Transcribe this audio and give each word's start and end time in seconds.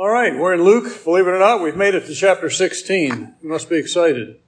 All 0.00 0.08
right, 0.08 0.34
we're 0.34 0.54
in 0.54 0.62
Luke. 0.62 1.04
Believe 1.04 1.26
it 1.26 1.30
or 1.30 1.38
not, 1.38 1.60
we've 1.60 1.76
made 1.76 1.94
it 1.94 2.06
to 2.06 2.14
chapter 2.14 2.48
16. 2.48 3.34
You 3.42 3.48
must 3.50 3.68
be 3.68 3.76
excited. 3.76 4.40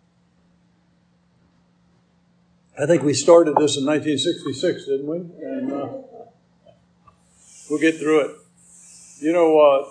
I 2.81 2.87
think 2.87 3.03
we 3.03 3.13
started 3.13 3.57
this 3.57 3.77
in 3.77 3.85
1966, 3.85 4.87
didn't 4.87 5.07
we? 5.07 5.19
And 5.19 5.71
uh, 5.71 5.89
we'll 7.69 7.79
get 7.79 7.99
through 7.99 8.21
it. 8.21 8.37
You 9.19 9.35
know, 9.35 9.61
uh, 9.61 9.89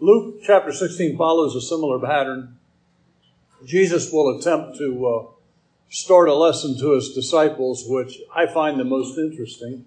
Luke 0.00 0.36
chapter 0.42 0.72
16 0.72 1.18
follows 1.18 1.54
a 1.54 1.60
similar 1.60 1.98
pattern. 1.98 2.56
Jesus 3.66 4.10
will 4.10 4.38
attempt 4.38 4.78
to 4.78 5.06
uh, 5.06 5.26
start 5.90 6.30
a 6.30 6.34
lesson 6.34 6.78
to 6.78 6.92
his 6.92 7.12
disciples, 7.12 7.84
which 7.86 8.22
I 8.34 8.46
find 8.46 8.80
the 8.80 8.84
most 8.84 9.18
interesting 9.18 9.84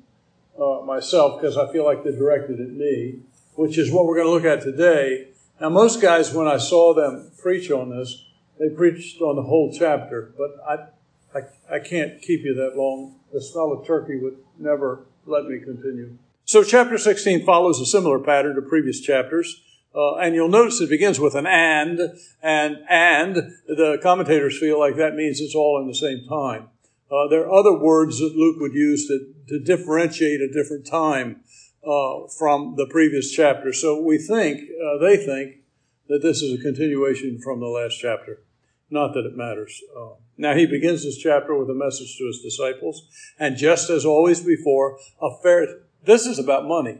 uh, 0.61 0.81
myself 0.85 1.41
because 1.41 1.57
I 1.57 1.71
feel 1.71 1.85
like 1.85 2.03
they're 2.03 2.11
directed 2.11 2.61
at 2.61 2.69
me 2.69 3.21
which 3.55 3.77
is 3.77 3.91
what 3.91 4.05
we're 4.05 4.15
going 4.15 4.27
to 4.27 4.31
look 4.31 4.45
at 4.45 4.63
today. 4.63 5.29
Now, 5.59 5.69
most 5.69 6.01
guys, 6.01 6.33
when 6.33 6.47
I 6.47 6.57
saw 6.57 6.93
them 6.93 7.31
preach 7.37 7.69
on 7.71 7.89
this, 7.89 8.25
they 8.59 8.69
preached 8.69 9.21
on 9.21 9.35
the 9.35 9.43
whole 9.43 9.71
chapter, 9.71 10.33
but 10.37 10.55
I, 10.67 11.37
I, 11.37 11.75
I 11.75 11.79
can't 11.79 12.21
keep 12.21 12.43
you 12.43 12.53
that 12.55 12.75
long. 12.75 13.15
The 13.33 13.41
smell 13.41 13.71
of 13.71 13.85
turkey 13.85 14.17
would 14.19 14.37
never 14.59 15.05
let 15.25 15.45
me 15.45 15.59
continue. 15.59 16.17
So, 16.45 16.63
chapter 16.63 16.97
16 16.97 17.45
follows 17.45 17.79
a 17.79 17.85
similar 17.85 18.19
pattern 18.19 18.55
to 18.55 18.61
previous 18.61 18.99
chapters. 18.99 19.61
Uh, 19.93 20.15
and 20.15 20.33
you'll 20.33 20.47
notice 20.47 20.79
it 20.79 20.89
begins 20.89 21.19
with 21.19 21.35
an 21.35 21.45
and, 21.45 21.99
and, 22.41 22.77
and 22.89 23.35
the 23.67 23.99
commentators 24.01 24.57
feel 24.57 24.79
like 24.79 24.95
that 24.95 25.15
means 25.15 25.41
it's 25.41 25.55
all 25.55 25.81
in 25.81 25.87
the 25.87 25.95
same 25.95 26.25
time. 26.29 26.69
Uh, 27.11 27.27
there 27.27 27.41
are 27.41 27.51
other 27.51 27.77
words 27.77 28.19
that 28.19 28.33
Luke 28.33 28.55
would 28.61 28.73
use 28.73 29.05
to, 29.07 29.33
to 29.49 29.59
differentiate 29.59 30.39
a 30.39 30.51
different 30.51 30.87
time 30.87 31.41
uh, 31.85 32.27
from 32.27 32.75
the 32.77 32.87
previous 32.87 33.31
chapter. 33.31 33.73
So 33.73 34.01
we 34.01 34.17
think, 34.17 34.61
uh, 34.61 34.97
they 34.99 35.17
think, 35.17 35.57
that 36.07 36.21
this 36.21 36.41
is 36.41 36.59
a 36.59 36.61
continuation 36.61 37.39
from 37.39 37.59
the 37.59 37.67
last 37.67 37.97
chapter. 37.99 38.41
Not 38.89 39.13
that 39.13 39.25
it 39.25 39.37
matters. 39.37 39.81
Uh, 39.97 40.15
now 40.37 40.53
he 40.53 40.65
begins 40.65 41.03
this 41.03 41.17
chapter 41.17 41.55
with 41.55 41.69
a 41.69 41.73
message 41.73 42.17
to 42.17 42.25
his 42.25 42.41
disciples, 42.41 43.07
and 43.39 43.55
just 43.55 43.89
as 43.89 44.05
always 44.05 44.41
before, 44.41 44.97
a 45.21 45.29
fair. 45.41 45.83
This 46.03 46.25
is 46.25 46.37
about 46.37 46.67
money, 46.67 46.99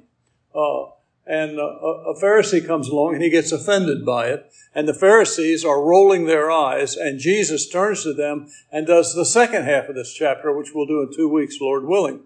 uh, 0.56 0.86
and 1.26 1.60
uh, 1.60 1.64
a 1.64 2.16
Pharisee 2.22 2.66
comes 2.66 2.88
along 2.88 3.16
and 3.16 3.24
he 3.24 3.30
gets 3.30 3.52
offended 3.52 4.06
by 4.06 4.28
it, 4.28 4.52
and 4.74 4.88
the 4.88 4.94
Pharisees 4.94 5.66
are 5.66 5.84
rolling 5.84 6.26
their 6.26 6.50
eyes, 6.50 6.96
and 6.96 7.20
Jesus 7.20 7.68
turns 7.68 8.04
to 8.04 8.14
them 8.14 8.48
and 8.72 8.88
does 8.88 9.14
the 9.14 9.26
second 9.26 9.66
half 9.66 9.90
of 9.90 9.96
this 9.96 10.14
chapter, 10.14 10.56
which 10.56 10.74
we'll 10.74 10.86
do 10.86 11.02
in 11.02 11.14
two 11.14 11.28
weeks, 11.28 11.60
Lord 11.60 11.86
willing. 11.86 12.22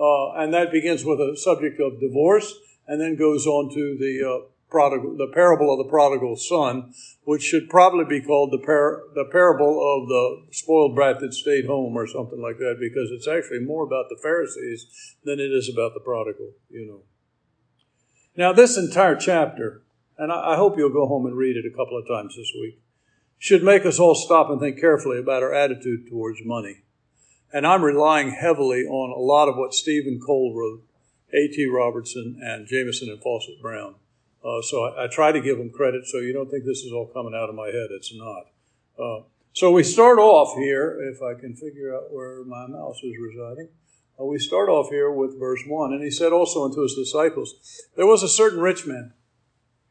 Uh, 0.00 0.32
and 0.32 0.54
that 0.54 0.72
begins 0.72 1.04
with 1.04 1.20
a 1.20 1.36
subject 1.36 1.78
of 1.78 2.00
divorce 2.00 2.54
and 2.88 3.00
then 3.00 3.16
goes 3.16 3.46
on 3.46 3.68
to 3.68 3.98
the 3.98 4.26
uh, 4.26 4.48
prodigal, 4.70 5.16
the 5.18 5.30
parable 5.34 5.70
of 5.72 5.84
the 5.84 5.90
prodigal 5.90 6.36
son, 6.36 6.94
which 7.24 7.42
should 7.42 7.68
probably 7.68 8.04
be 8.04 8.24
called 8.24 8.50
the, 8.50 8.64
par- 8.64 9.02
the 9.14 9.26
parable 9.30 9.76
of 9.78 10.08
the 10.08 10.46
spoiled 10.52 10.94
brat 10.94 11.20
that 11.20 11.34
stayed 11.34 11.66
home 11.66 11.96
or 11.96 12.06
something 12.06 12.40
like 12.40 12.56
that, 12.58 12.76
because 12.80 13.10
it's 13.10 13.28
actually 13.28 13.60
more 13.60 13.84
about 13.84 14.06
the 14.08 14.18
Pharisees 14.22 14.86
than 15.24 15.38
it 15.38 15.52
is 15.52 15.68
about 15.68 15.92
the 15.92 16.00
prodigal, 16.00 16.52
you 16.70 16.86
know. 16.86 17.02
Now, 18.36 18.54
this 18.54 18.78
entire 18.78 19.16
chapter, 19.16 19.82
and 20.16 20.32
I, 20.32 20.52
I 20.52 20.56
hope 20.56 20.78
you'll 20.78 20.88
go 20.88 21.06
home 21.06 21.26
and 21.26 21.36
read 21.36 21.56
it 21.56 21.66
a 21.66 21.76
couple 21.76 21.98
of 21.98 22.08
times 22.08 22.36
this 22.36 22.52
week, 22.58 22.80
should 23.38 23.62
make 23.62 23.84
us 23.84 23.98
all 23.98 24.14
stop 24.14 24.48
and 24.48 24.60
think 24.60 24.80
carefully 24.80 25.18
about 25.18 25.42
our 25.42 25.52
attitude 25.52 26.08
towards 26.08 26.38
money. 26.44 26.84
And 27.52 27.66
I'm 27.66 27.82
relying 27.82 28.30
heavily 28.30 28.84
on 28.84 29.10
a 29.10 29.20
lot 29.20 29.48
of 29.48 29.56
what 29.56 29.74
Stephen 29.74 30.20
Cole 30.24 30.54
wrote, 30.54 30.84
A.T. 31.32 31.66
Robertson, 31.66 32.40
and 32.42 32.66
Jamieson 32.66 33.08
and 33.08 33.20
Fausset 33.20 33.60
Brown. 33.60 33.96
Uh, 34.44 34.62
so 34.62 34.84
I, 34.84 35.04
I, 35.04 35.06
try 35.08 35.32
to 35.32 35.40
give 35.40 35.58
them 35.58 35.68
credit 35.68 36.06
so 36.06 36.18
you 36.18 36.32
don't 36.32 36.50
think 36.50 36.64
this 36.64 36.78
is 36.78 36.92
all 36.92 37.06
coming 37.06 37.34
out 37.34 37.50
of 37.50 37.54
my 37.54 37.66
head. 37.66 37.88
It's 37.90 38.14
not. 38.14 38.46
Uh, 38.98 39.24
so 39.52 39.70
we 39.70 39.82
start 39.82 40.18
off 40.18 40.56
here, 40.56 40.98
if 41.12 41.20
I 41.20 41.38
can 41.38 41.54
figure 41.54 41.94
out 41.94 42.10
where 42.10 42.42
my 42.44 42.66
mouse 42.66 43.02
is 43.02 43.12
residing. 43.20 43.68
Uh, 44.18 44.24
we 44.24 44.38
start 44.38 44.70
off 44.70 44.88
here 44.88 45.10
with 45.10 45.38
verse 45.38 45.62
1. 45.66 45.92
And 45.92 46.02
he 46.02 46.10
said 46.10 46.32
also 46.32 46.64
unto 46.64 46.82
his 46.82 46.94
disciples, 46.94 47.54
There 47.96 48.06
was 48.06 48.22
a 48.22 48.28
certain 48.28 48.60
rich 48.60 48.86
man. 48.86 49.12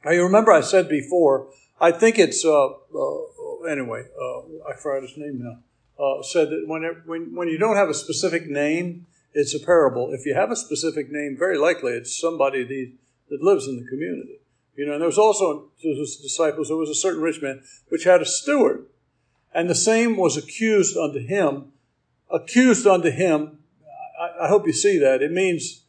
Now 0.03 0.11
you 0.11 0.23
remember 0.23 0.51
I 0.51 0.61
said 0.61 0.89
before, 0.89 1.51
I 1.79 1.91
think 1.91 2.17
it's, 2.17 2.43
uh, 2.43 2.69
uh, 2.69 3.69
anyway, 3.69 4.05
uh, 4.19 4.39
I 4.67 4.75
forgot 4.81 5.03
his 5.03 5.17
name 5.17 5.39
now 5.43 5.59
uh, 5.99 6.23
said 6.23 6.49
that 6.49 6.63
when, 6.67 6.83
it, 6.83 6.97
when, 7.05 7.35
when 7.35 7.47
you 7.47 7.57
don't 7.57 7.75
have 7.75 7.89
a 7.89 7.93
specific 7.93 8.47
name, 8.47 9.05
it's 9.33 9.53
a 9.53 9.59
parable. 9.59 10.11
If 10.13 10.25
you 10.25 10.33
have 10.33 10.51
a 10.51 10.55
specific 10.55 11.11
name, 11.11 11.35
very 11.37 11.57
likely 11.57 11.93
it's 11.93 12.19
somebody 12.19 12.63
the, 12.63 12.93
that 13.29 13.43
lives 13.43 13.67
in 13.67 13.77
the 13.79 13.87
community. 13.87 14.39
You 14.75 14.85
know, 14.85 14.93
and 14.93 15.01
there 15.01 15.07
was 15.07 15.17
also 15.17 15.71
to 15.81 15.87
his 15.89 16.15
disciples, 16.15 16.69
there 16.69 16.77
was 16.77 16.89
a 16.89 16.95
certain 16.95 17.21
rich 17.21 17.41
man 17.41 17.61
which 17.89 18.05
had 18.05 18.21
a 18.21 18.25
steward, 18.25 18.85
and 19.53 19.69
the 19.69 19.75
same 19.75 20.15
was 20.15 20.37
accused 20.37 20.95
unto 20.95 21.19
him. 21.19 21.73
Accused 22.31 22.87
unto 22.87 23.09
him, 23.09 23.59
I, 24.19 24.45
I 24.45 24.47
hope 24.47 24.65
you 24.65 24.73
see 24.73 24.97
that. 24.99 25.21
It 25.21 25.31
means 25.31 25.81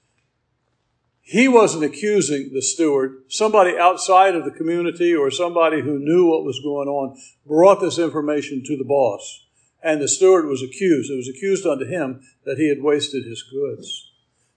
he 1.20 1.46
wasn't 1.46 1.84
accusing 1.84 2.50
the 2.52 2.62
steward. 2.62 3.22
Somebody 3.28 3.78
outside 3.78 4.34
of 4.34 4.44
the 4.44 4.50
community 4.50 5.14
or 5.14 5.30
somebody 5.30 5.82
who 5.82 5.98
knew 6.00 6.26
what 6.26 6.44
was 6.44 6.58
going 6.58 6.88
on 6.88 7.16
brought 7.46 7.80
this 7.80 7.98
information 7.98 8.64
to 8.66 8.76
the 8.76 8.84
boss. 8.84 9.46
And 9.82 10.00
the 10.00 10.08
steward 10.08 10.46
was 10.46 10.62
accused. 10.62 11.10
It 11.10 11.16
was 11.16 11.28
accused 11.28 11.66
unto 11.66 11.86
him 11.86 12.20
that 12.44 12.58
he 12.58 12.68
had 12.68 12.82
wasted 12.82 13.24
his 13.24 13.42
goods. 13.42 14.10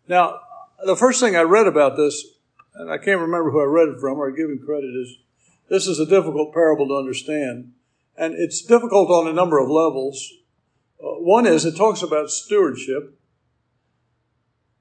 Now, 0.07 0.41
the 0.85 0.97
first 0.97 1.19
thing 1.19 1.35
I 1.35 1.41
read 1.43 1.67
about 1.67 1.95
this, 1.95 2.25
and 2.75 2.91
I 2.91 2.97
can't 2.97 3.21
remember 3.21 3.51
who 3.51 3.61
I 3.61 3.65
read 3.65 3.89
it 3.89 3.99
from 3.99 4.17
or 4.19 4.31
give 4.31 4.49
him 4.49 4.59
credit, 4.65 4.93
is 4.95 5.17
this 5.69 5.87
is 5.87 5.99
a 5.99 6.05
difficult 6.05 6.53
parable 6.53 6.87
to 6.89 6.95
understand. 6.95 7.71
And 8.17 8.33
it's 8.35 8.61
difficult 8.61 9.09
on 9.09 9.27
a 9.27 9.33
number 9.33 9.59
of 9.59 9.69
levels. 9.69 10.31
Uh, 11.01 11.19
one 11.19 11.47
is 11.47 11.65
it 11.65 11.75
talks 11.75 12.01
about 12.01 12.29
stewardship 12.29 13.17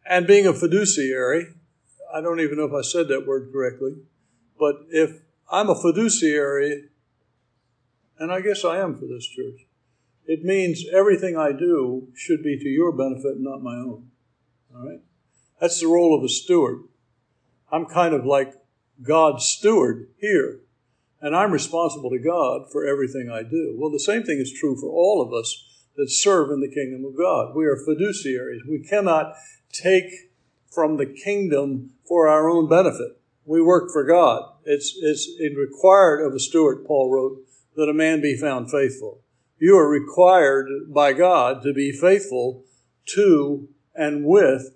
and 0.04 0.26
being 0.26 0.46
a 0.46 0.52
fiduciary. 0.52 1.46
I 2.12 2.20
don't 2.20 2.40
even 2.40 2.58
know 2.58 2.64
if 2.64 2.74
I 2.74 2.82
said 2.82 3.08
that 3.08 3.26
word 3.26 3.50
correctly. 3.52 3.94
But 4.58 4.86
if 4.90 5.20
I'm 5.50 5.70
a 5.70 5.80
fiduciary, 5.80 6.88
and 8.18 8.32
I 8.32 8.40
guess 8.40 8.64
I 8.64 8.78
am 8.78 8.98
for 8.98 9.06
this 9.06 9.26
church, 9.26 9.66
it 10.26 10.44
means 10.44 10.84
everything 10.92 11.36
I 11.36 11.52
do 11.52 12.08
should 12.14 12.42
be 12.42 12.58
to 12.58 12.68
your 12.68 12.92
benefit, 12.92 13.38
not 13.38 13.62
my 13.62 13.74
own. 13.74 14.10
All 14.74 14.86
right? 14.86 15.00
That's 15.60 15.80
the 15.80 15.88
role 15.88 16.16
of 16.16 16.24
a 16.24 16.28
steward. 16.28 16.84
I'm 17.70 17.86
kind 17.86 18.14
of 18.14 18.24
like 18.24 18.54
God's 19.02 19.44
steward 19.44 20.08
here, 20.18 20.60
and 21.20 21.34
I'm 21.34 21.52
responsible 21.52 22.10
to 22.10 22.18
God 22.18 22.70
for 22.70 22.86
everything 22.86 23.30
I 23.30 23.42
do. 23.42 23.74
Well, 23.76 23.90
the 23.90 23.98
same 23.98 24.22
thing 24.22 24.38
is 24.38 24.52
true 24.52 24.76
for 24.76 24.90
all 24.90 25.22
of 25.22 25.32
us 25.32 25.64
that 25.96 26.10
serve 26.10 26.50
in 26.50 26.60
the 26.60 26.72
kingdom 26.72 27.04
of 27.04 27.16
God. 27.16 27.54
We 27.54 27.66
are 27.66 27.76
fiduciaries. 27.76 28.66
We 28.68 28.86
cannot 28.88 29.34
take 29.72 30.10
from 30.70 30.96
the 30.96 31.06
kingdom 31.06 31.90
for 32.06 32.28
our 32.28 32.48
own 32.48 32.68
benefit. 32.68 33.20
We 33.44 33.60
work 33.60 33.90
for 33.92 34.04
God. 34.04 34.44
It's, 34.64 34.96
it's 35.00 35.28
required 35.56 36.24
of 36.24 36.34
a 36.34 36.38
steward, 36.38 36.84
Paul 36.86 37.10
wrote, 37.10 37.38
that 37.76 37.88
a 37.88 37.94
man 37.94 38.20
be 38.20 38.36
found 38.36 38.70
faithful 38.70 39.22
you 39.62 39.78
are 39.78 39.88
required 39.88 40.66
by 40.88 41.12
God 41.12 41.62
to 41.62 41.72
be 41.72 41.92
faithful 41.92 42.64
to 43.14 43.68
and 43.94 44.24
with 44.24 44.74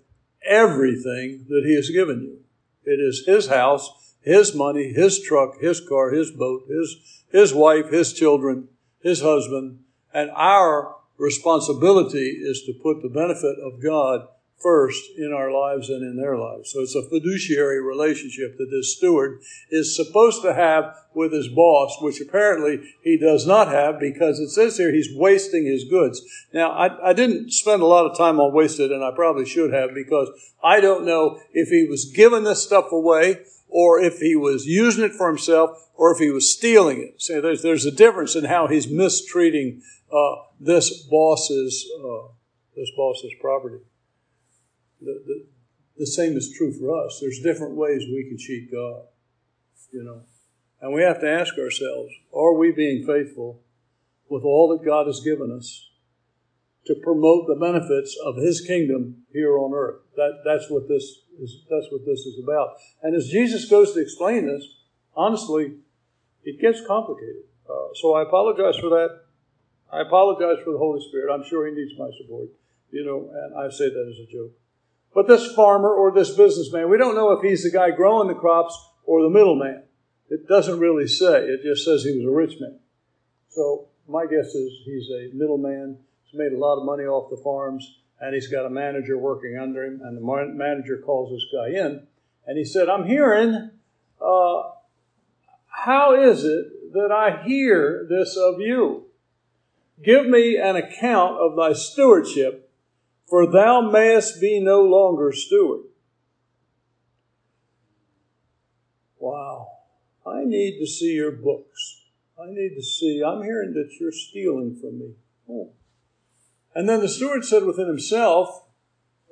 everything 0.48 1.44
that 1.48 1.64
He 1.66 1.74
has 1.74 1.90
given 1.90 2.22
you. 2.22 2.38
It 2.84 3.00
is 3.00 3.24
His 3.26 3.48
house, 3.48 4.14
His 4.20 4.54
money, 4.54 4.92
His 4.92 5.20
truck, 5.20 5.58
His 5.60 5.80
car, 5.80 6.12
His 6.12 6.30
boat, 6.30 6.68
His, 6.68 7.24
His 7.32 7.52
wife, 7.52 7.90
His 7.90 8.12
children, 8.12 8.68
His 9.02 9.22
husband, 9.22 9.80
and 10.14 10.30
our 10.30 10.94
responsibility 11.18 12.38
is 12.40 12.62
to 12.66 12.72
put 12.80 13.02
the 13.02 13.08
benefit 13.08 13.56
of 13.58 13.82
God 13.82 14.28
first 14.58 15.02
in 15.18 15.32
our 15.32 15.50
lives 15.52 15.90
and 15.90 16.02
in 16.02 16.16
their 16.16 16.36
lives. 16.38 16.72
So 16.72 16.80
it's 16.80 16.94
a 16.94 17.08
fiduciary 17.08 17.82
relationship 17.82 18.56
that 18.56 18.70
this 18.70 18.96
steward 18.96 19.40
is 19.70 19.94
supposed 19.94 20.42
to 20.42 20.54
have 20.54 20.94
with 21.14 21.32
his 21.32 21.48
boss, 21.48 21.96
which 22.00 22.20
apparently 22.20 22.80
he 23.02 23.18
does 23.18 23.46
not 23.46 23.68
have 23.68 24.00
because 24.00 24.38
it 24.38 24.50
says 24.50 24.76
here 24.76 24.92
he's 24.92 25.14
wasting 25.14 25.66
his 25.66 25.84
goods. 25.84 26.22
Now, 26.52 26.70
I, 26.70 27.10
I 27.10 27.12
didn't 27.12 27.52
spend 27.52 27.82
a 27.82 27.86
lot 27.86 28.06
of 28.06 28.16
time 28.16 28.40
on 28.40 28.52
wasted, 28.52 28.90
and 28.90 29.04
I 29.04 29.10
probably 29.14 29.46
should 29.46 29.72
have 29.72 29.94
because 29.94 30.30
I 30.62 30.80
don't 30.80 31.04
know 31.04 31.40
if 31.52 31.68
he 31.68 31.86
was 31.88 32.06
giving 32.06 32.44
this 32.44 32.62
stuff 32.62 32.92
away 32.92 33.40
or 33.68 34.00
if 34.00 34.20
he 34.20 34.36
was 34.36 34.66
using 34.66 35.04
it 35.04 35.12
for 35.12 35.28
himself 35.28 35.70
or 35.94 36.12
if 36.12 36.18
he 36.18 36.30
was 36.30 36.54
stealing 36.54 37.02
it. 37.02 37.20
So 37.20 37.40
there's, 37.40 37.62
there's 37.62 37.84
a 37.84 37.90
difference 37.90 38.34
in 38.34 38.44
how 38.44 38.68
he's 38.68 38.88
mistreating 38.88 39.82
uh, 40.12 40.36
this 40.60 41.02
boss's 41.02 41.86
uh, 42.02 42.28
this 42.76 42.90
boss's 42.96 43.32
property 43.40 43.78
the, 45.00 45.22
the, 45.26 45.46
the 45.98 46.06
same 46.06 46.36
is 46.36 46.52
true 46.56 46.72
for 46.72 47.04
us. 47.04 47.18
There's 47.20 47.40
different 47.40 47.74
ways 47.74 48.02
we 48.02 48.26
can 48.28 48.38
cheat 48.38 48.72
God, 48.72 49.02
you 49.92 50.02
know. 50.02 50.22
And 50.80 50.92
we 50.92 51.02
have 51.02 51.20
to 51.20 51.28
ask 51.28 51.58
ourselves, 51.58 52.12
are 52.34 52.54
we 52.54 52.70
being 52.70 53.06
faithful 53.06 53.62
with 54.28 54.44
all 54.44 54.68
that 54.68 54.84
God 54.84 55.06
has 55.06 55.20
given 55.20 55.50
us 55.50 55.88
to 56.86 56.94
promote 57.02 57.46
the 57.46 57.54
benefits 57.54 58.16
of 58.24 58.36
his 58.36 58.60
kingdom 58.60 59.22
here 59.32 59.56
on 59.56 59.72
earth? 59.74 60.02
That, 60.16 60.42
that's 60.44 60.70
what 60.70 60.88
this 60.88 61.02
is 61.40 61.64
that's 61.70 61.86
what 61.90 62.04
this 62.06 62.20
is 62.20 62.38
about. 62.42 62.76
And 63.02 63.14
as 63.14 63.28
Jesus 63.28 63.68
goes 63.68 63.92
to 63.94 64.00
explain 64.00 64.46
this, 64.46 64.66
honestly, 65.14 65.76
it 66.44 66.60
gets 66.60 66.80
complicated. 66.86 67.44
Uh, 67.68 67.88
so 67.94 68.14
I 68.14 68.22
apologize 68.22 68.76
for 68.78 68.90
that. 68.90 69.20
I 69.92 70.02
apologize 70.02 70.62
for 70.64 70.72
the 70.72 70.78
Holy 70.78 71.00
Spirit. 71.08 71.32
I'm 71.32 71.44
sure 71.44 71.66
he 71.66 71.74
needs 71.74 71.92
my 71.98 72.10
support, 72.20 72.48
you 72.90 73.04
know, 73.04 73.30
and 73.32 73.54
I 73.58 73.70
say 73.70 73.88
that 73.88 74.12
as 74.12 74.18
a 74.28 74.30
joke. 74.30 74.52
But 75.16 75.28
this 75.28 75.50
farmer 75.54 75.88
or 75.88 76.12
this 76.12 76.36
businessman, 76.36 76.90
we 76.90 76.98
don't 76.98 77.14
know 77.14 77.30
if 77.30 77.42
he's 77.42 77.62
the 77.62 77.70
guy 77.70 77.90
growing 77.90 78.28
the 78.28 78.34
crops 78.34 78.78
or 79.06 79.22
the 79.22 79.30
middleman. 79.30 79.82
It 80.28 80.46
doesn't 80.46 80.78
really 80.78 81.08
say. 81.08 81.46
It 81.46 81.62
just 81.62 81.86
says 81.86 82.04
he 82.04 82.18
was 82.18 82.26
a 82.26 82.30
rich 82.30 82.60
man. 82.60 82.78
So 83.48 83.88
my 84.06 84.26
guess 84.26 84.48
is 84.54 84.72
he's 84.84 85.08
a 85.08 85.30
middleman. 85.32 85.96
He's 86.24 86.38
made 86.38 86.52
a 86.52 86.58
lot 86.58 86.76
of 86.76 86.84
money 86.84 87.04
off 87.04 87.30
the 87.30 87.38
farms, 87.38 88.00
and 88.20 88.34
he's 88.34 88.48
got 88.48 88.66
a 88.66 88.70
manager 88.70 89.16
working 89.16 89.56
under 89.58 89.86
him. 89.86 90.02
And 90.04 90.18
the 90.18 90.52
manager 90.52 90.98
calls 90.98 91.32
this 91.32 91.46
guy 91.50 91.68
in, 91.68 92.06
and 92.46 92.58
he 92.58 92.64
said, 92.66 92.90
"I'm 92.90 93.06
hearing. 93.06 93.70
Uh, 94.20 94.62
how 95.68 96.14
is 96.14 96.44
it 96.44 96.92
that 96.92 97.10
I 97.10 97.42
hear 97.42 98.06
this 98.06 98.36
of 98.36 98.60
you? 98.60 99.06
Give 100.04 100.26
me 100.26 100.58
an 100.58 100.76
account 100.76 101.40
of 101.40 101.56
thy 101.56 101.72
stewardship, 101.72 102.65
for 103.28 103.50
thou 103.50 103.80
mayest 103.80 104.40
be 104.40 104.60
no 104.60 104.82
longer 104.82 105.32
steward." 105.32 105.84
Wow. 109.18 109.68
I 110.26 110.44
need 110.44 110.78
to 110.78 110.86
see 110.86 111.14
your 111.14 111.32
books. 111.32 112.02
I 112.38 112.46
need 112.48 112.74
to 112.74 112.82
see. 112.82 113.22
I'm 113.26 113.42
hearing 113.42 113.72
that 113.74 113.90
you're 113.98 114.12
stealing 114.12 114.76
from 114.76 114.98
me. 114.98 115.14
Oh. 115.48 115.72
And 116.74 116.88
then 116.88 117.00
the 117.00 117.08
steward 117.08 117.44
said 117.44 117.64
within 117.64 117.86
himself, 117.86 118.64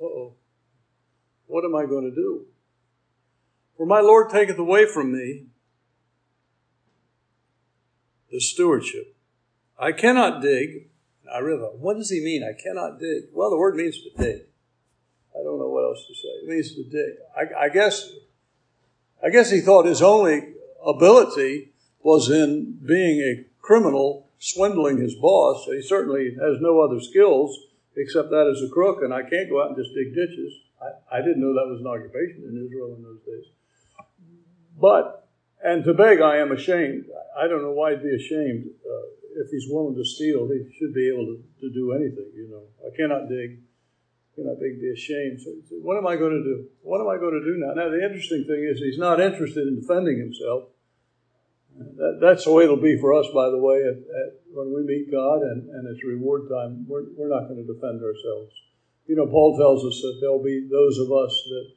oh, 0.01 0.33
what 1.45 1.63
am 1.63 1.75
I 1.75 1.85
going 1.85 2.09
to 2.09 2.15
do? 2.15 2.45
For 3.77 3.85
my 3.85 3.99
Lord 3.99 4.31
taketh 4.31 4.57
away 4.57 4.85
from 4.85 5.11
me 5.11 5.45
the 8.31 8.39
stewardship. 8.39 9.15
I 9.77 9.91
cannot 9.91 10.41
dig. 10.41 10.89
Thought, 11.25 11.79
what 11.79 11.97
does 11.97 12.09
he 12.09 12.21
mean? 12.21 12.43
I 12.43 12.53
cannot 12.53 12.99
dig. 12.99 13.25
Well, 13.33 13.49
the 13.49 13.57
word 13.57 13.75
means 13.75 13.97
to 14.01 14.09
dig. 14.17 14.41
I 15.33 15.43
don't 15.43 15.59
know 15.59 15.69
what 15.69 15.83
else 15.83 16.05
to 16.07 16.13
say. 16.13 16.29
It 16.43 16.47
means 16.47 16.75
to 16.75 16.83
dig. 16.83 17.17
I, 17.35 17.65
I 17.65 17.69
guess, 17.69 18.09
I 19.23 19.29
guess 19.29 19.51
he 19.51 19.61
thought 19.61 19.85
his 19.85 20.01
only 20.01 20.53
ability 20.85 21.73
was 22.01 22.29
in 22.29 22.79
being 22.85 23.19
a 23.19 23.45
criminal, 23.61 24.29
swindling 24.39 24.97
his 24.97 25.15
boss. 25.15 25.65
He 25.65 25.81
certainly 25.81 26.35
has 26.39 26.57
no 26.61 26.79
other 26.79 26.99
skills 26.99 27.57
except 27.97 28.29
that 28.29 28.47
as 28.47 28.61
a 28.61 28.71
crook, 28.71 28.99
and 29.01 29.13
I 29.13 29.23
can't 29.23 29.49
go 29.49 29.61
out 29.61 29.69
and 29.69 29.77
just 29.77 29.93
dig 29.95 30.13
ditches. 30.13 30.53
I, 30.81 31.17
I 31.17 31.21
didn't 31.21 31.41
know 31.41 31.53
that 31.53 31.69
was 31.69 31.81
an 31.81 31.87
occupation 31.87 32.43
in 32.43 32.65
Israel 32.65 32.95
in 32.95 33.03
those 33.03 33.21
days. 33.25 33.45
But, 34.79 35.27
and 35.63 35.83
to 35.85 35.93
beg, 35.93 36.21
I 36.21 36.37
am 36.37 36.51
ashamed. 36.51 37.05
I 37.37 37.47
don't 37.47 37.61
know 37.61 37.71
why 37.71 37.91
I'd 37.91 38.03
be 38.03 38.13
ashamed. 38.13 38.69
Uh, 38.85 39.24
if 39.35 39.51
he's 39.51 39.67
willing 39.69 39.95
to 39.95 40.05
steal, 40.05 40.47
he 40.47 40.63
should 40.77 40.93
be 40.93 41.07
able 41.07 41.25
to, 41.25 41.43
to 41.61 41.69
do 41.73 41.91
anything, 41.91 42.31
you 42.35 42.47
know. 42.49 42.63
I 42.85 42.95
cannot 42.95 43.29
dig. 43.29 43.59
Cannot 44.35 44.59
dig, 44.59 44.81
be 44.81 44.91
ashamed. 44.91 45.41
So, 45.41 45.51
what 45.81 45.97
am 45.97 46.07
I 46.07 46.15
going 46.15 46.31
to 46.35 46.43
do? 46.43 46.65
What 46.81 46.99
am 46.99 47.07
I 47.07 47.17
going 47.17 47.39
to 47.39 47.43
do 47.43 47.55
now? 47.57 47.73
Now, 47.73 47.89
the 47.89 48.03
interesting 48.03 48.43
thing 48.43 48.63
is 48.63 48.79
he's 48.79 48.97
not 48.97 49.21
interested 49.21 49.67
in 49.67 49.79
defending 49.79 50.19
himself. 50.19 50.63
That, 51.77 52.19
that's 52.21 52.45
the 52.45 52.51
way 52.51 52.63
it'll 52.63 52.77
be 52.77 52.97
for 52.99 53.13
us, 53.13 53.27
by 53.33 53.49
the 53.49 53.57
way, 53.57 53.83
at, 53.83 53.95
at, 53.95 54.29
when 54.51 54.73
we 54.73 54.83
meet 54.83 55.11
God 55.11 55.41
and, 55.41 55.69
and 55.69 55.87
it's 55.87 56.03
reward 56.03 56.49
time. 56.49 56.85
We're, 56.87 57.03
we're 57.15 57.29
not 57.29 57.47
going 57.47 57.65
to 57.65 57.73
defend 57.73 58.03
ourselves. 58.03 58.51
You 59.07 59.15
know, 59.15 59.27
Paul 59.27 59.57
tells 59.57 59.85
us 59.85 60.01
that 60.01 60.17
there'll 60.19 60.43
be 60.43 60.67
those 60.69 60.97
of 60.99 61.11
us 61.11 61.31
that 61.49 61.67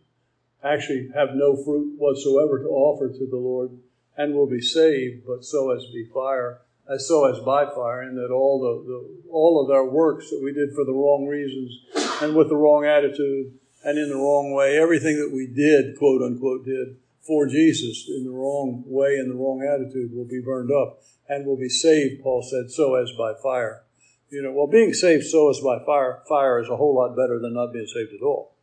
actually 0.64 1.11
have 1.14 1.34
no 1.34 1.56
fruit 1.56 1.94
whatsoever 1.99 2.58
to 2.58 2.69
offer 2.69 3.08
to 3.08 3.26
the 3.26 3.37
Lord 3.37 3.70
and 4.16 4.34
will 4.34 4.49
be 4.49 4.61
saved, 4.61 5.25
but 5.26 5.44
so 5.44 5.70
as 5.70 5.84
to 5.87 5.93
be 5.93 6.11
fire, 6.12 6.61
as 6.88 7.06
so 7.06 7.31
as 7.31 7.38
by 7.40 7.67
fire, 7.67 8.02
and 8.02 8.17
that 8.17 8.31
all 8.31 8.61
the, 8.61 8.90
the 8.90 9.31
all 9.31 9.62
of 9.62 9.70
our 9.70 9.88
works 9.88 10.31
that 10.31 10.40
we 10.43 10.52
did 10.52 10.75
for 10.75 10.85
the 10.85 10.93
wrong 10.93 11.26
reasons 11.26 11.79
and 12.23 12.35
with 12.35 12.49
the 12.49 12.56
wrong 12.56 12.85
attitude 12.85 13.52
and 13.85 13.99
in 13.99 14.08
the 14.08 14.17
wrong 14.17 14.52
way, 14.52 14.79
everything 14.79 15.17
that 15.17 15.32
we 15.32 15.46
did, 15.46 15.99
quote 15.99 16.23
unquote, 16.23 16.64
did 16.64 16.96
for 17.29 17.46
Jesus 17.46 18.08
in 18.08 18.25
the 18.25 18.31
wrong 18.31 18.82
way 18.87 19.17
and 19.17 19.31
the 19.31 19.35
wrong 19.35 19.62
attitude 19.62 20.14
will 20.14 20.25
be 20.25 20.40
burned 20.40 20.70
up 20.73 21.02
and 21.29 21.44
will 21.44 21.58
be 21.58 21.69
saved, 21.69 22.23
Paul 22.23 22.43
said, 22.43 22.70
so 22.70 22.94
as 22.94 23.12
by 23.12 23.35
fire. 23.43 23.85
You 24.31 24.43
know, 24.43 24.52
well, 24.52 24.67
being 24.67 24.94
saved 24.94 25.25
so 25.25 25.50
as 25.50 25.61
by 25.61 25.79
fire, 25.85 26.23
fire 26.29 26.61
is 26.61 26.69
a 26.69 26.76
whole 26.76 26.94
lot 26.94 27.17
better 27.17 27.38
than 27.38 27.55
not 27.55 27.73
being 27.73 27.87
saved 27.87 28.12
at 28.14 28.23
all. 28.23 28.55